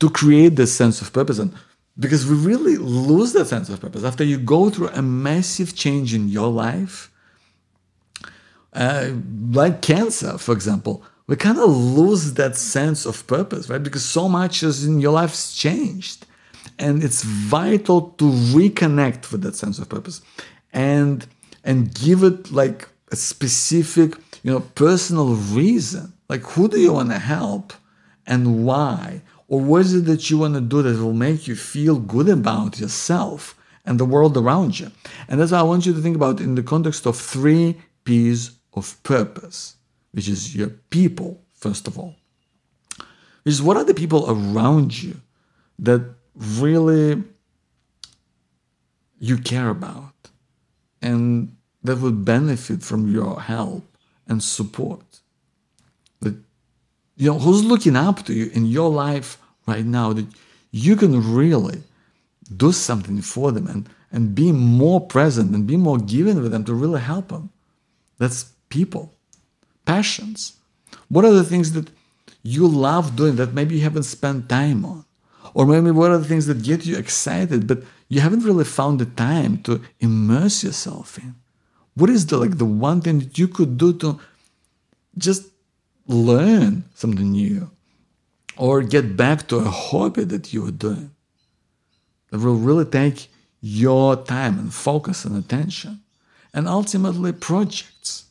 To 0.00 0.10
create 0.10 0.56
this 0.56 0.74
sense 0.74 1.00
of 1.00 1.12
purpose. 1.12 1.38
And 1.38 1.54
because 1.98 2.26
we 2.26 2.36
really 2.36 2.76
lose 2.76 3.32
that 3.32 3.46
sense 3.46 3.68
of 3.68 3.80
purpose 3.80 4.04
after 4.04 4.24
you 4.24 4.38
go 4.38 4.70
through 4.70 4.88
a 4.88 5.02
massive 5.02 5.74
change 5.74 6.14
in 6.14 6.28
your 6.28 6.48
life 6.48 7.10
uh, 8.72 9.10
like 9.50 9.82
cancer 9.82 10.38
for 10.38 10.52
example 10.52 11.02
we 11.28 11.36
kind 11.36 11.58
of 11.58 11.70
lose 11.70 12.34
that 12.34 12.56
sense 12.56 13.06
of 13.06 13.24
purpose 13.28 13.70
right? 13.70 13.82
Because 13.82 14.04
so 14.04 14.28
much 14.28 14.62
is 14.64 14.84
in 14.84 15.00
your 15.00 15.12
life's 15.12 15.56
changed 15.56 16.26
and 16.78 17.04
it's 17.04 17.22
vital 17.22 18.00
to 18.18 18.24
reconnect 18.24 19.30
with 19.30 19.42
that 19.42 19.54
sense 19.54 19.78
of 19.78 19.88
purpose 19.88 20.20
and 20.72 21.26
and 21.62 21.94
give 21.94 22.24
it 22.24 22.50
like 22.50 22.88
a 23.12 23.16
specific 23.16 24.16
you 24.42 24.50
know 24.50 24.60
personal 24.74 25.34
reason. 25.34 26.12
Like 26.28 26.42
who 26.42 26.68
do 26.68 26.78
you 26.80 26.92
want 26.94 27.10
to 27.10 27.18
help 27.18 27.72
and 28.26 28.64
why? 28.66 29.22
Or 29.48 29.60
what 29.60 29.80
is 29.80 29.94
it 29.94 30.04
that 30.04 30.28
you 30.28 30.38
want 30.38 30.54
to 30.54 30.60
do 30.60 30.82
that 30.82 31.02
will 31.02 31.14
make 31.14 31.48
you 31.48 31.56
feel 31.56 31.98
good 31.98 32.28
about 32.28 32.78
yourself 32.78 33.58
and 33.86 33.98
the 33.98 34.04
world 34.04 34.36
around 34.36 34.78
you? 34.78 34.90
And 35.26 35.40
that's 35.40 35.52
what 35.52 35.60
I 35.60 35.62
want 35.62 35.86
you 35.86 35.94
to 35.94 36.02
think 36.02 36.16
about 36.16 36.40
in 36.40 36.54
the 36.54 36.62
context 36.62 37.06
of 37.06 37.16
three 37.16 37.76
P's 38.04 38.52
of 38.74 39.02
purpose, 39.02 39.76
which 40.12 40.28
is 40.28 40.54
your 40.54 40.68
people, 40.90 41.40
first 41.54 41.86
of 41.86 41.98
all. 41.98 42.14
Which 43.42 43.54
is 43.54 43.62
what 43.62 43.76
are 43.76 43.84
the 43.84 43.94
people 43.94 44.24
around 44.28 45.02
you 45.02 45.20
that 45.78 46.02
really 46.34 47.22
you 49.18 49.38
care 49.38 49.70
about 49.70 50.14
and 51.02 51.56
that 51.82 51.98
would 51.98 52.24
benefit 52.24 52.82
from 52.82 53.12
your 53.12 53.40
help 53.40 53.96
and 54.26 54.42
support? 54.42 55.20
That 56.20 56.34
you 57.16 57.32
know, 57.32 57.38
who's 57.38 57.64
looking 57.64 57.96
up 57.96 58.24
to 58.26 58.32
you 58.32 58.50
in 58.52 58.66
your 58.66 58.90
life 58.90 59.38
right 59.66 59.84
now 59.84 60.12
that 60.12 60.26
you 60.70 60.96
can 60.96 61.34
really 61.34 61.82
do 62.56 62.72
something 62.72 63.20
for 63.20 63.52
them 63.52 63.66
and, 63.66 63.88
and 64.10 64.34
be 64.34 64.52
more 64.52 65.00
present 65.00 65.54
and 65.54 65.66
be 65.66 65.76
more 65.76 65.98
given 65.98 66.42
with 66.42 66.52
them 66.52 66.64
to 66.64 66.74
really 66.74 67.00
help 67.00 67.28
them. 67.28 67.50
That's 68.18 68.44
people, 68.68 69.14
passions. 69.88 70.40
What 71.08 71.24
are 71.24 71.36
the 71.40 71.50
things 71.52 71.72
that 71.72 71.88
you 72.42 72.64
love 72.68 73.16
doing 73.16 73.36
that 73.36 73.54
maybe 73.58 73.76
you 73.76 73.84
haven't 73.88 74.14
spent 74.16 74.48
time 74.48 74.84
on? 74.84 75.04
Or 75.54 75.64
maybe 75.66 75.90
what 75.90 76.10
are 76.10 76.18
the 76.18 76.30
things 76.32 76.46
that 76.46 76.62
get 76.62 76.84
you 76.84 76.96
excited, 76.96 77.66
but 77.66 77.82
you 78.08 78.20
haven't 78.20 78.44
really 78.44 78.68
found 78.78 79.00
the 79.00 79.10
time 79.28 79.62
to 79.62 79.80
immerse 79.98 80.62
yourself 80.62 81.18
in? 81.18 81.34
What 81.94 82.10
is 82.10 82.26
the 82.26 82.36
like 82.36 82.58
the 82.58 82.72
one 82.88 83.00
thing 83.00 83.18
that 83.20 83.38
you 83.38 83.48
could 83.48 83.78
do 83.78 83.92
to 84.02 84.20
just 85.16 85.42
learn 86.06 86.84
something 86.94 87.32
new 87.32 87.70
or 88.56 88.82
get 88.82 89.16
back 89.16 89.48
to 89.48 89.56
a 89.56 89.70
hobby 89.70 90.24
that 90.24 90.52
you 90.52 90.62
were 90.62 90.78
doing 90.88 91.10
that 92.30 92.40
will 92.40 92.56
really 92.68 92.84
take 92.84 93.28
your 93.60 94.16
time 94.16 94.58
and 94.58 94.72
focus 94.72 95.24
and 95.24 95.36
attention. 95.36 96.02
And 96.54 96.68
ultimately, 96.68 97.32
projects. 97.32 98.27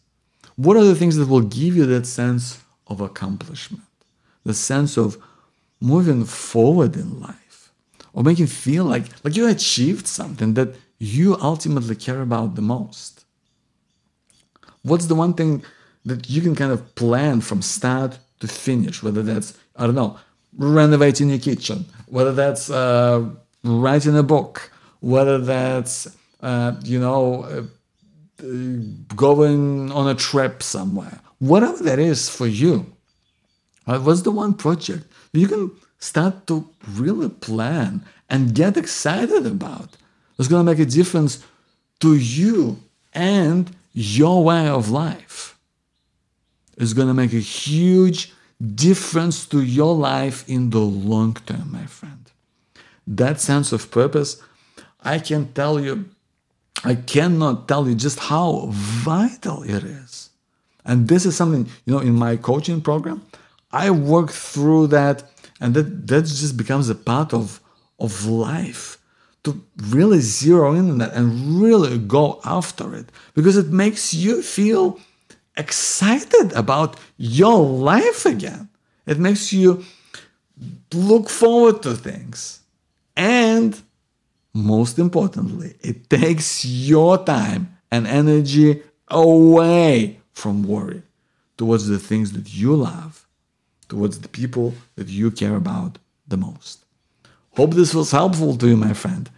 What 0.58 0.76
are 0.76 0.84
the 0.84 0.96
things 0.96 1.16
that 1.18 1.30
will 1.30 1.42
give 1.42 1.76
you 1.76 1.86
that 1.86 2.06
sense 2.06 2.60
of 2.88 3.00
accomplishment, 3.00 3.84
the 4.44 4.56
sense 4.56 4.98
of 4.98 5.18
moving 5.80 6.26
forward 6.26 6.96
in 6.96 7.22
life, 7.22 7.72
or 8.12 8.24
making 8.24 8.48
feel 8.48 8.84
like, 8.84 9.06
like 9.24 9.38
you 9.38 9.48
achieved 9.48 10.08
something 10.08 10.56
that 10.56 10.76
you 10.98 11.38
ultimately 11.40 11.96
care 11.96 12.22
about 12.22 12.56
the 12.56 12.64
most? 12.64 13.26
What's 14.82 15.06
the 15.06 15.16
one 15.16 15.36
thing 15.36 15.64
that 16.06 16.28
you 16.28 16.42
can 16.42 16.56
kind 16.56 16.72
of 16.72 16.96
plan 16.96 17.42
from 17.42 17.62
start 17.62 18.18
to 18.40 18.48
finish, 18.48 19.04
whether 19.04 19.22
that's, 19.22 19.56
I 19.76 19.86
don't 19.86 19.96
know, 19.96 20.18
renovating 20.58 21.30
your 21.30 21.40
kitchen, 21.40 21.86
whether 22.08 22.34
that's 22.34 22.72
uh, 22.72 23.30
writing 23.64 24.18
a 24.18 24.24
book, 24.24 24.72
whether 25.02 25.38
that's, 25.38 26.08
uh, 26.42 26.76
you 26.84 27.00
know, 27.00 27.44
uh, 27.44 27.64
Uh, 28.40 28.84
going 29.16 29.92
on 29.92 30.08
a 30.08 30.14
trip 30.14 30.62
somewhere, 30.62 31.20
whatever 31.40 31.82
that 31.84 32.00
is 32.00 32.30
for 32.30 32.46
you. 32.46 32.86
Right? 33.88 34.02
What's 34.02 34.22
the 34.22 34.32
one 34.32 34.54
project 34.54 35.06
you 35.34 35.48
can 35.48 35.72
start 35.98 36.46
to 36.48 36.70
really 36.88 37.30
plan 37.30 38.04
and 38.30 38.54
get 38.54 38.78
excited 38.78 39.48
about? 39.48 39.98
It's 40.38 40.48
going 40.48 40.66
to 40.66 40.72
make 40.72 40.80
a 40.80 40.86
difference 40.86 41.44
to 42.00 42.16
you 42.16 42.78
and 43.14 43.72
your 43.94 44.44
way 44.44 44.68
of 44.68 44.92
life 44.92 45.58
It's 46.78 46.94
going 46.94 47.08
to 47.08 47.14
make 47.14 47.34
a 47.34 47.40
huge 47.40 48.34
difference 48.60 49.48
to 49.48 49.62
your 49.62 49.96
life 49.96 50.48
in 50.48 50.70
the 50.70 50.80
long 50.80 51.34
term, 51.34 51.72
my 51.72 51.88
friend. 51.88 52.32
That 53.08 53.42
sense 53.42 53.72
of 53.72 53.90
purpose, 53.90 54.42
I 55.02 55.20
can 55.20 55.52
tell 55.54 55.80
you, 55.80 56.06
I 56.84 56.96
cannot 56.96 57.68
tell 57.68 57.88
you 57.88 57.96
just 57.96 58.20
how 58.20 58.68
vital 58.72 59.64
it 59.64 59.84
is. 59.84 60.30
And 60.86 61.08
this 61.08 61.26
is 61.26 61.36
something, 61.36 61.68
you 61.86 61.94
know, 61.94 62.00
in 62.00 62.14
my 62.14 62.38
coaching 62.38 62.82
program, 62.82 63.26
I 63.72 63.92
work 63.92 64.32
through 64.32 64.88
that, 64.88 65.24
and 65.60 65.74
that, 65.74 66.08
that 66.08 66.22
just 66.26 66.56
becomes 66.56 66.90
a 66.90 66.96
part 66.96 67.34
of, 67.34 67.60
of 68.00 68.26
life 68.26 68.98
to 69.44 69.62
really 69.88 70.20
zero 70.20 70.74
in 70.74 70.90
on 70.92 70.98
that 71.00 71.14
and 71.14 71.62
really 71.62 71.98
go 71.98 72.40
after 72.44 72.96
it 72.96 73.12
because 73.34 73.56
it 73.58 73.68
makes 73.68 74.14
you 74.14 74.42
feel 74.42 75.00
excited 75.56 76.54
about 76.54 77.00
your 77.18 77.66
life 77.66 78.26
again. 78.26 78.70
It 79.06 79.20
makes 79.20 79.54
you 79.54 79.86
look 80.94 81.30
forward 81.30 81.82
to 81.84 81.96
things. 81.96 82.62
And 83.16 83.82
most 84.66 85.00
importantly, 85.00 85.76
it 85.82 86.10
takes 86.10 86.66
your 86.66 87.24
time 87.24 87.78
and 87.92 88.08
energy 88.08 88.82
away 89.08 90.20
from 90.34 90.64
worry 90.64 91.04
towards 91.58 91.88
the 91.88 92.00
things 92.00 92.34
that 92.34 92.54
you 92.54 92.76
love, 92.76 93.28
towards 93.90 94.20
the 94.20 94.28
people 94.28 94.74
that 94.96 95.08
you 95.08 95.32
care 95.32 95.56
about 95.56 95.98
the 96.28 96.38
most. 96.38 96.86
Hope 97.56 97.74
this 97.74 97.94
was 97.94 98.12
helpful 98.12 98.56
to 98.58 98.68
you, 98.68 98.78
my 98.78 98.94
friend. 98.94 99.30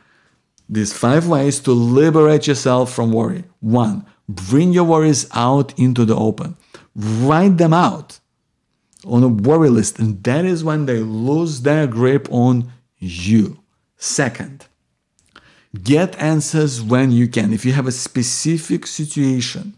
These 0.67 0.93
five 0.93 1.27
ways 1.27 1.59
to 1.61 1.71
liberate 1.71 2.47
yourself 2.47 2.93
from 2.93 3.11
worry. 3.11 3.43
One, 3.59 4.05
Bring 4.29 4.73
your 4.73 4.83
worries 4.83 5.27
out 5.33 5.77
into 5.79 6.05
the 6.05 6.15
open. 6.15 6.55
Write 6.95 7.57
them 7.57 7.73
out 7.73 8.19
on 9.03 9.23
a 9.23 9.27
worry 9.27 9.69
list, 9.69 9.97
and 9.97 10.23
that 10.23 10.45
is 10.45 10.63
when 10.63 10.85
they 10.85 10.99
lose 10.99 11.61
their 11.61 11.87
grip 11.87 12.27
on 12.31 12.71
you. 12.99 13.57
Second, 13.97 14.67
get 15.83 16.17
answers 16.19 16.81
when 16.81 17.11
you 17.11 17.27
can. 17.27 17.53
If 17.53 17.65
you 17.65 17.73
have 17.73 17.87
a 17.87 17.91
specific 17.91 18.87
situation, 18.87 19.75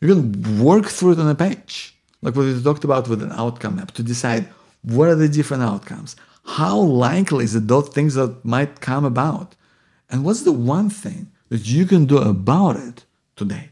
you 0.00 0.08
can 0.08 0.62
work 0.62 0.86
through 0.86 1.12
it 1.12 1.18
on 1.18 1.28
a 1.28 1.34
page, 1.34 1.96
like 2.22 2.36
what 2.36 2.44
we 2.44 2.62
talked 2.62 2.84
about 2.84 3.08
with 3.08 3.22
an 3.22 3.32
outcome 3.32 3.76
map, 3.76 3.92
to 3.92 4.02
decide 4.02 4.48
what 4.82 5.08
are 5.08 5.14
the 5.14 5.28
different 5.28 5.62
outcomes. 5.62 6.16
How 6.44 6.78
likely 6.78 7.44
is 7.44 7.54
it 7.54 7.68
those 7.68 7.88
things 7.88 8.14
that 8.14 8.44
might 8.44 8.80
come 8.80 9.04
about? 9.04 9.54
And 10.10 10.24
what's 10.24 10.42
the 10.42 10.52
one 10.52 10.90
thing 10.90 11.32
that 11.48 11.66
you 11.66 11.86
can 11.86 12.04
do 12.04 12.18
about 12.18 12.76
it 12.76 13.04
today? 13.34 13.70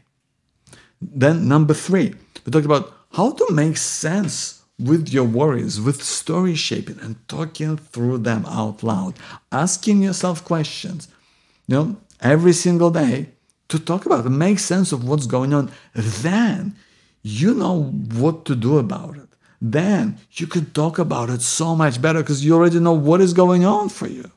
Then, 0.99 1.47
number 1.47 1.73
three, 1.73 2.15
we 2.45 2.51
talked 2.51 2.65
about 2.65 2.91
how 3.11 3.31
to 3.31 3.47
make 3.51 3.77
sense 3.77 4.63
with 4.79 5.09
your 5.09 5.25
worries, 5.25 5.79
with 5.79 6.01
story 6.01 6.55
shaping 6.55 6.99
and 6.99 7.15
talking 7.27 7.77
through 7.77 8.17
them 8.19 8.43
out 8.47 8.81
loud, 8.81 9.13
asking 9.51 10.01
yourself 10.01 10.43
questions, 10.43 11.07
you 11.67 11.75
know, 11.75 11.97
every 12.21 12.53
single 12.53 12.91
day 12.91 13.29
to 13.69 13.79
talk 13.79 14.05
about 14.05 14.25
it, 14.25 14.29
make 14.29 14.59
sense 14.59 14.91
of 14.91 15.07
what's 15.07 15.27
going 15.27 15.53
on. 15.53 15.71
Then 15.93 16.75
you 17.21 17.53
know 17.53 17.83
what 17.83 18.45
to 18.45 18.55
do 18.55 18.77
about 18.77 19.17
it. 19.17 19.29
Then 19.61 20.17
you 20.31 20.47
can 20.47 20.71
talk 20.71 20.99
about 20.99 21.29
it 21.29 21.41
so 21.41 21.75
much 21.75 22.01
better 22.01 22.19
because 22.19 22.43
you 22.43 22.53
already 22.53 22.79
know 22.79 22.93
what 22.93 23.21
is 23.21 23.33
going 23.33 23.65
on 23.65 23.89
for 23.89 24.07
you. 24.07 24.29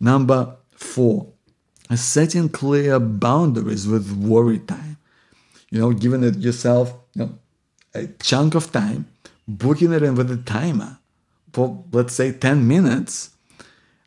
Number 0.00 0.56
four, 0.72 1.28
setting 1.94 2.48
clear 2.48 2.98
boundaries 2.98 3.86
with 3.86 4.10
worry 4.12 4.58
time 4.58 4.96
you 5.70 5.80
know, 5.80 5.92
giving 5.92 6.24
it 6.24 6.36
yourself, 6.36 6.92
you 7.14 7.24
know, 7.24 7.38
a 7.94 8.06
chunk 8.22 8.54
of 8.54 8.70
time, 8.72 9.06
booking 9.46 9.92
it 9.92 10.02
in 10.02 10.14
with 10.14 10.30
a 10.30 10.36
timer 10.36 10.98
for 11.52 11.84
let's 11.92 12.14
say 12.14 12.32
10 12.32 12.66
minutes. 12.66 13.30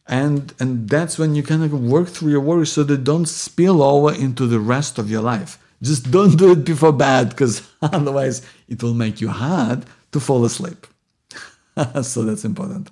And 0.07 0.53
and 0.59 0.89
that's 0.89 1.17
when 1.17 1.33
you 1.35 1.43
kind 1.43 1.63
of 1.63 1.71
work 1.73 2.09
through 2.09 2.31
your 2.31 2.41
worries 2.41 2.71
so 2.71 2.83
they 2.83 2.97
don't 2.97 3.25
spill 3.25 3.81
over 3.81 4.13
into 4.13 4.47
the 4.47 4.59
rest 4.59 4.97
of 4.97 5.09
your 5.09 5.21
life. 5.21 5.57
Just 5.81 6.11
don't 6.11 6.37
do 6.37 6.51
it 6.51 6.63
before 6.65 6.93
bed 6.93 7.29
because 7.29 7.61
otherwise 7.81 8.41
it 8.67 8.83
will 8.83 8.93
make 8.93 9.21
you 9.21 9.29
hard 9.29 9.85
to 10.11 10.19
fall 10.19 10.45
asleep. 10.45 10.87
so 12.01 12.23
that's 12.23 12.45
important. 12.45 12.89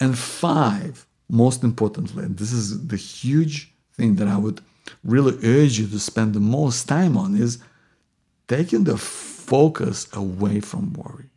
And 0.00 0.18
five, 0.18 1.06
most 1.28 1.62
importantly, 1.62 2.26
this 2.28 2.52
is 2.52 2.86
the 2.88 2.96
huge 2.96 3.72
thing 3.94 4.16
that 4.16 4.28
I 4.28 4.36
would 4.36 4.60
really 5.04 5.38
urge 5.44 5.78
you 5.78 5.86
to 5.86 5.98
spend 5.98 6.34
the 6.34 6.40
most 6.40 6.88
time 6.88 7.16
on 7.16 7.36
is 7.36 7.58
taking 8.48 8.84
the 8.84 8.98
focus 8.98 10.08
away 10.12 10.60
from 10.60 10.92
worry. 10.94 11.30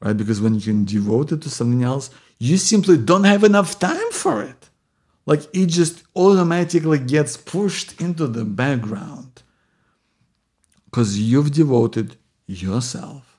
Right? 0.00 0.16
Because 0.16 0.40
when 0.40 0.54
you 0.54 0.60
can 0.60 0.84
devote 0.84 1.32
it 1.32 1.42
to 1.42 1.50
something 1.50 1.82
else, 1.82 2.10
You 2.40 2.56
simply 2.56 2.96
don't 2.96 3.24
have 3.24 3.44
enough 3.44 3.78
time 3.78 4.10
for 4.10 4.42
it. 4.42 4.70
Like 5.26 5.42
it 5.54 5.66
just 5.66 6.02
automatically 6.16 6.98
gets 6.98 7.36
pushed 7.36 8.00
into 8.00 8.26
the 8.26 8.44
background 8.44 9.42
because 10.86 11.20
you've 11.20 11.52
devoted 11.52 12.16
yourself 12.46 13.38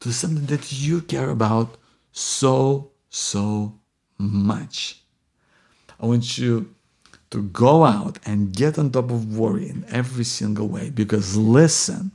to 0.00 0.12
something 0.12 0.46
that 0.46 0.70
you 0.70 1.00
care 1.00 1.30
about 1.30 1.78
so, 2.12 2.90
so 3.08 3.80
much. 4.18 5.00
I 5.98 6.04
want 6.04 6.36
you 6.36 6.74
to 7.30 7.42
go 7.42 7.84
out 7.84 8.18
and 8.26 8.54
get 8.54 8.78
on 8.78 8.90
top 8.90 9.10
of 9.10 9.34
worry 9.34 9.70
in 9.70 9.86
every 9.88 10.24
single 10.24 10.68
way 10.68 10.90
because 10.90 11.36
listen, 11.36 12.10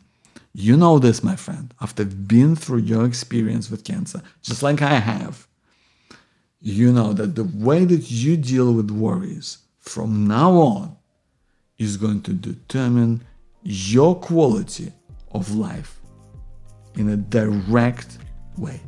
you 0.53 0.77
know 0.77 0.99
this, 0.99 1.23
my 1.23 1.35
friend, 1.35 1.73
after 1.81 2.05
being 2.05 2.55
through 2.55 2.79
your 2.79 3.05
experience 3.05 3.71
with 3.71 3.83
cancer, 3.83 4.21
just 4.43 4.61
like 4.61 4.83
I 4.83 4.99
have, 4.99 5.46
you 6.59 6.91
know 6.91 7.13
that 7.13 7.35
the 7.35 7.43
way 7.43 7.85
that 7.85 8.09
you 8.09 8.37
deal 8.37 8.73
with 8.73 8.91
worries 8.91 9.59
from 9.79 10.27
now 10.27 10.51
on 10.51 10.97
is 11.77 11.97
going 11.97 12.21
to 12.21 12.33
determine 12.33 13.23
your 13.63 14.15
quality 14.15 14.91
of 15.31 15.55
life 15.55 15.99
in 16.95 17.09
a 17.09 17.17
direct 17.17 18.17
way. 18.57 18.81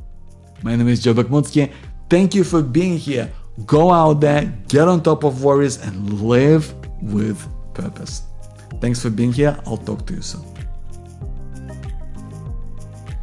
My 0.63 0.75
name 0.75 0.87
is 0.87 1.01
Joe 1.01 1.13
Bakhmoutski. 1.13 1.71
Thank 2.09 2.33
you 2.33 2.43
for 2.43 2.61
being 2.61 2.97
here. 2.97 3.31
Go 3.65 3.91
out 3.91 4.19
there, 4.19 4.45
get 4.67 4.87
on 4.87 5.03
top 5.03 5.23
of 5.23 5.43
worries, 5.43 5.77
and 5.77 6.21
live 6.21 6.73
with 7.01 7.47
purpose. 7.73 8.23
Thanks 8.81 9.01
for 9.01 9.09
being 9.09 9.33
here. 9.33 9.59
I'll 9.65 9.77
talk 9.77 10.05
to 10.07 10.15
you 10.15 10.21
soon. 10.21 10.43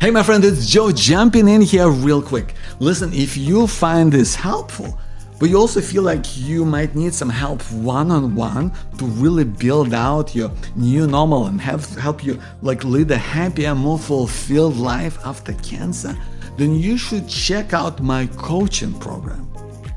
Hey, 0.07 0.13
my 0.13 0.23
friend, 0.23 0.45
it's 0.45 0.71
Joe 0.71 0.93
jumping 0.93 1.49
in 1.49 1.61
here 1.61 1.89
real 1.89 2.23
quick. 2.23 2.55
Listen, 2.79 3.13
if 3.13 3.37
you 3.37 3.67
find 3.67 4.13
this 4.13 4.37
helpful, 4.37 4.97
but 5.41 5.51
you 5.51 5.59
also 5.59 5.81
feel 5.81 6.05
like 6.05 6.39
you 6.39 6.65
might 6.65 6.95
need 6.95 7.13
some 7.13 7.29
help 7.29 7.61
one 7.73 8.13
on 8.13 8.37
one 8.37 8.71
to 8.99 9.05
really 9.05 9.43
build 9.43 9.93
out 9.93 10.33
your 10.33 10.53
new 10.77 11.09
normal 11.09 11.47
and 11.47 11.61
have 11.61 11.93
help 11.97 12.25
you 12.25 12.41
like 12.63 12.85
lead 12.85 13.11
a 13.11 13.17
happier, 13.17 13.75
more 13.75 13.99
fulfilled 13.99 14.77
life 14.77 15.19
after 15.27 15.55
cancer, 15.55 16.17
then 16.57 16.77
you 16.77 16.97
should 16.97 17.29
check 17.29 17.73
out 17.73 18.01
my 18.01 18.29
coaching 18.37 18.97
program 19.01 19.45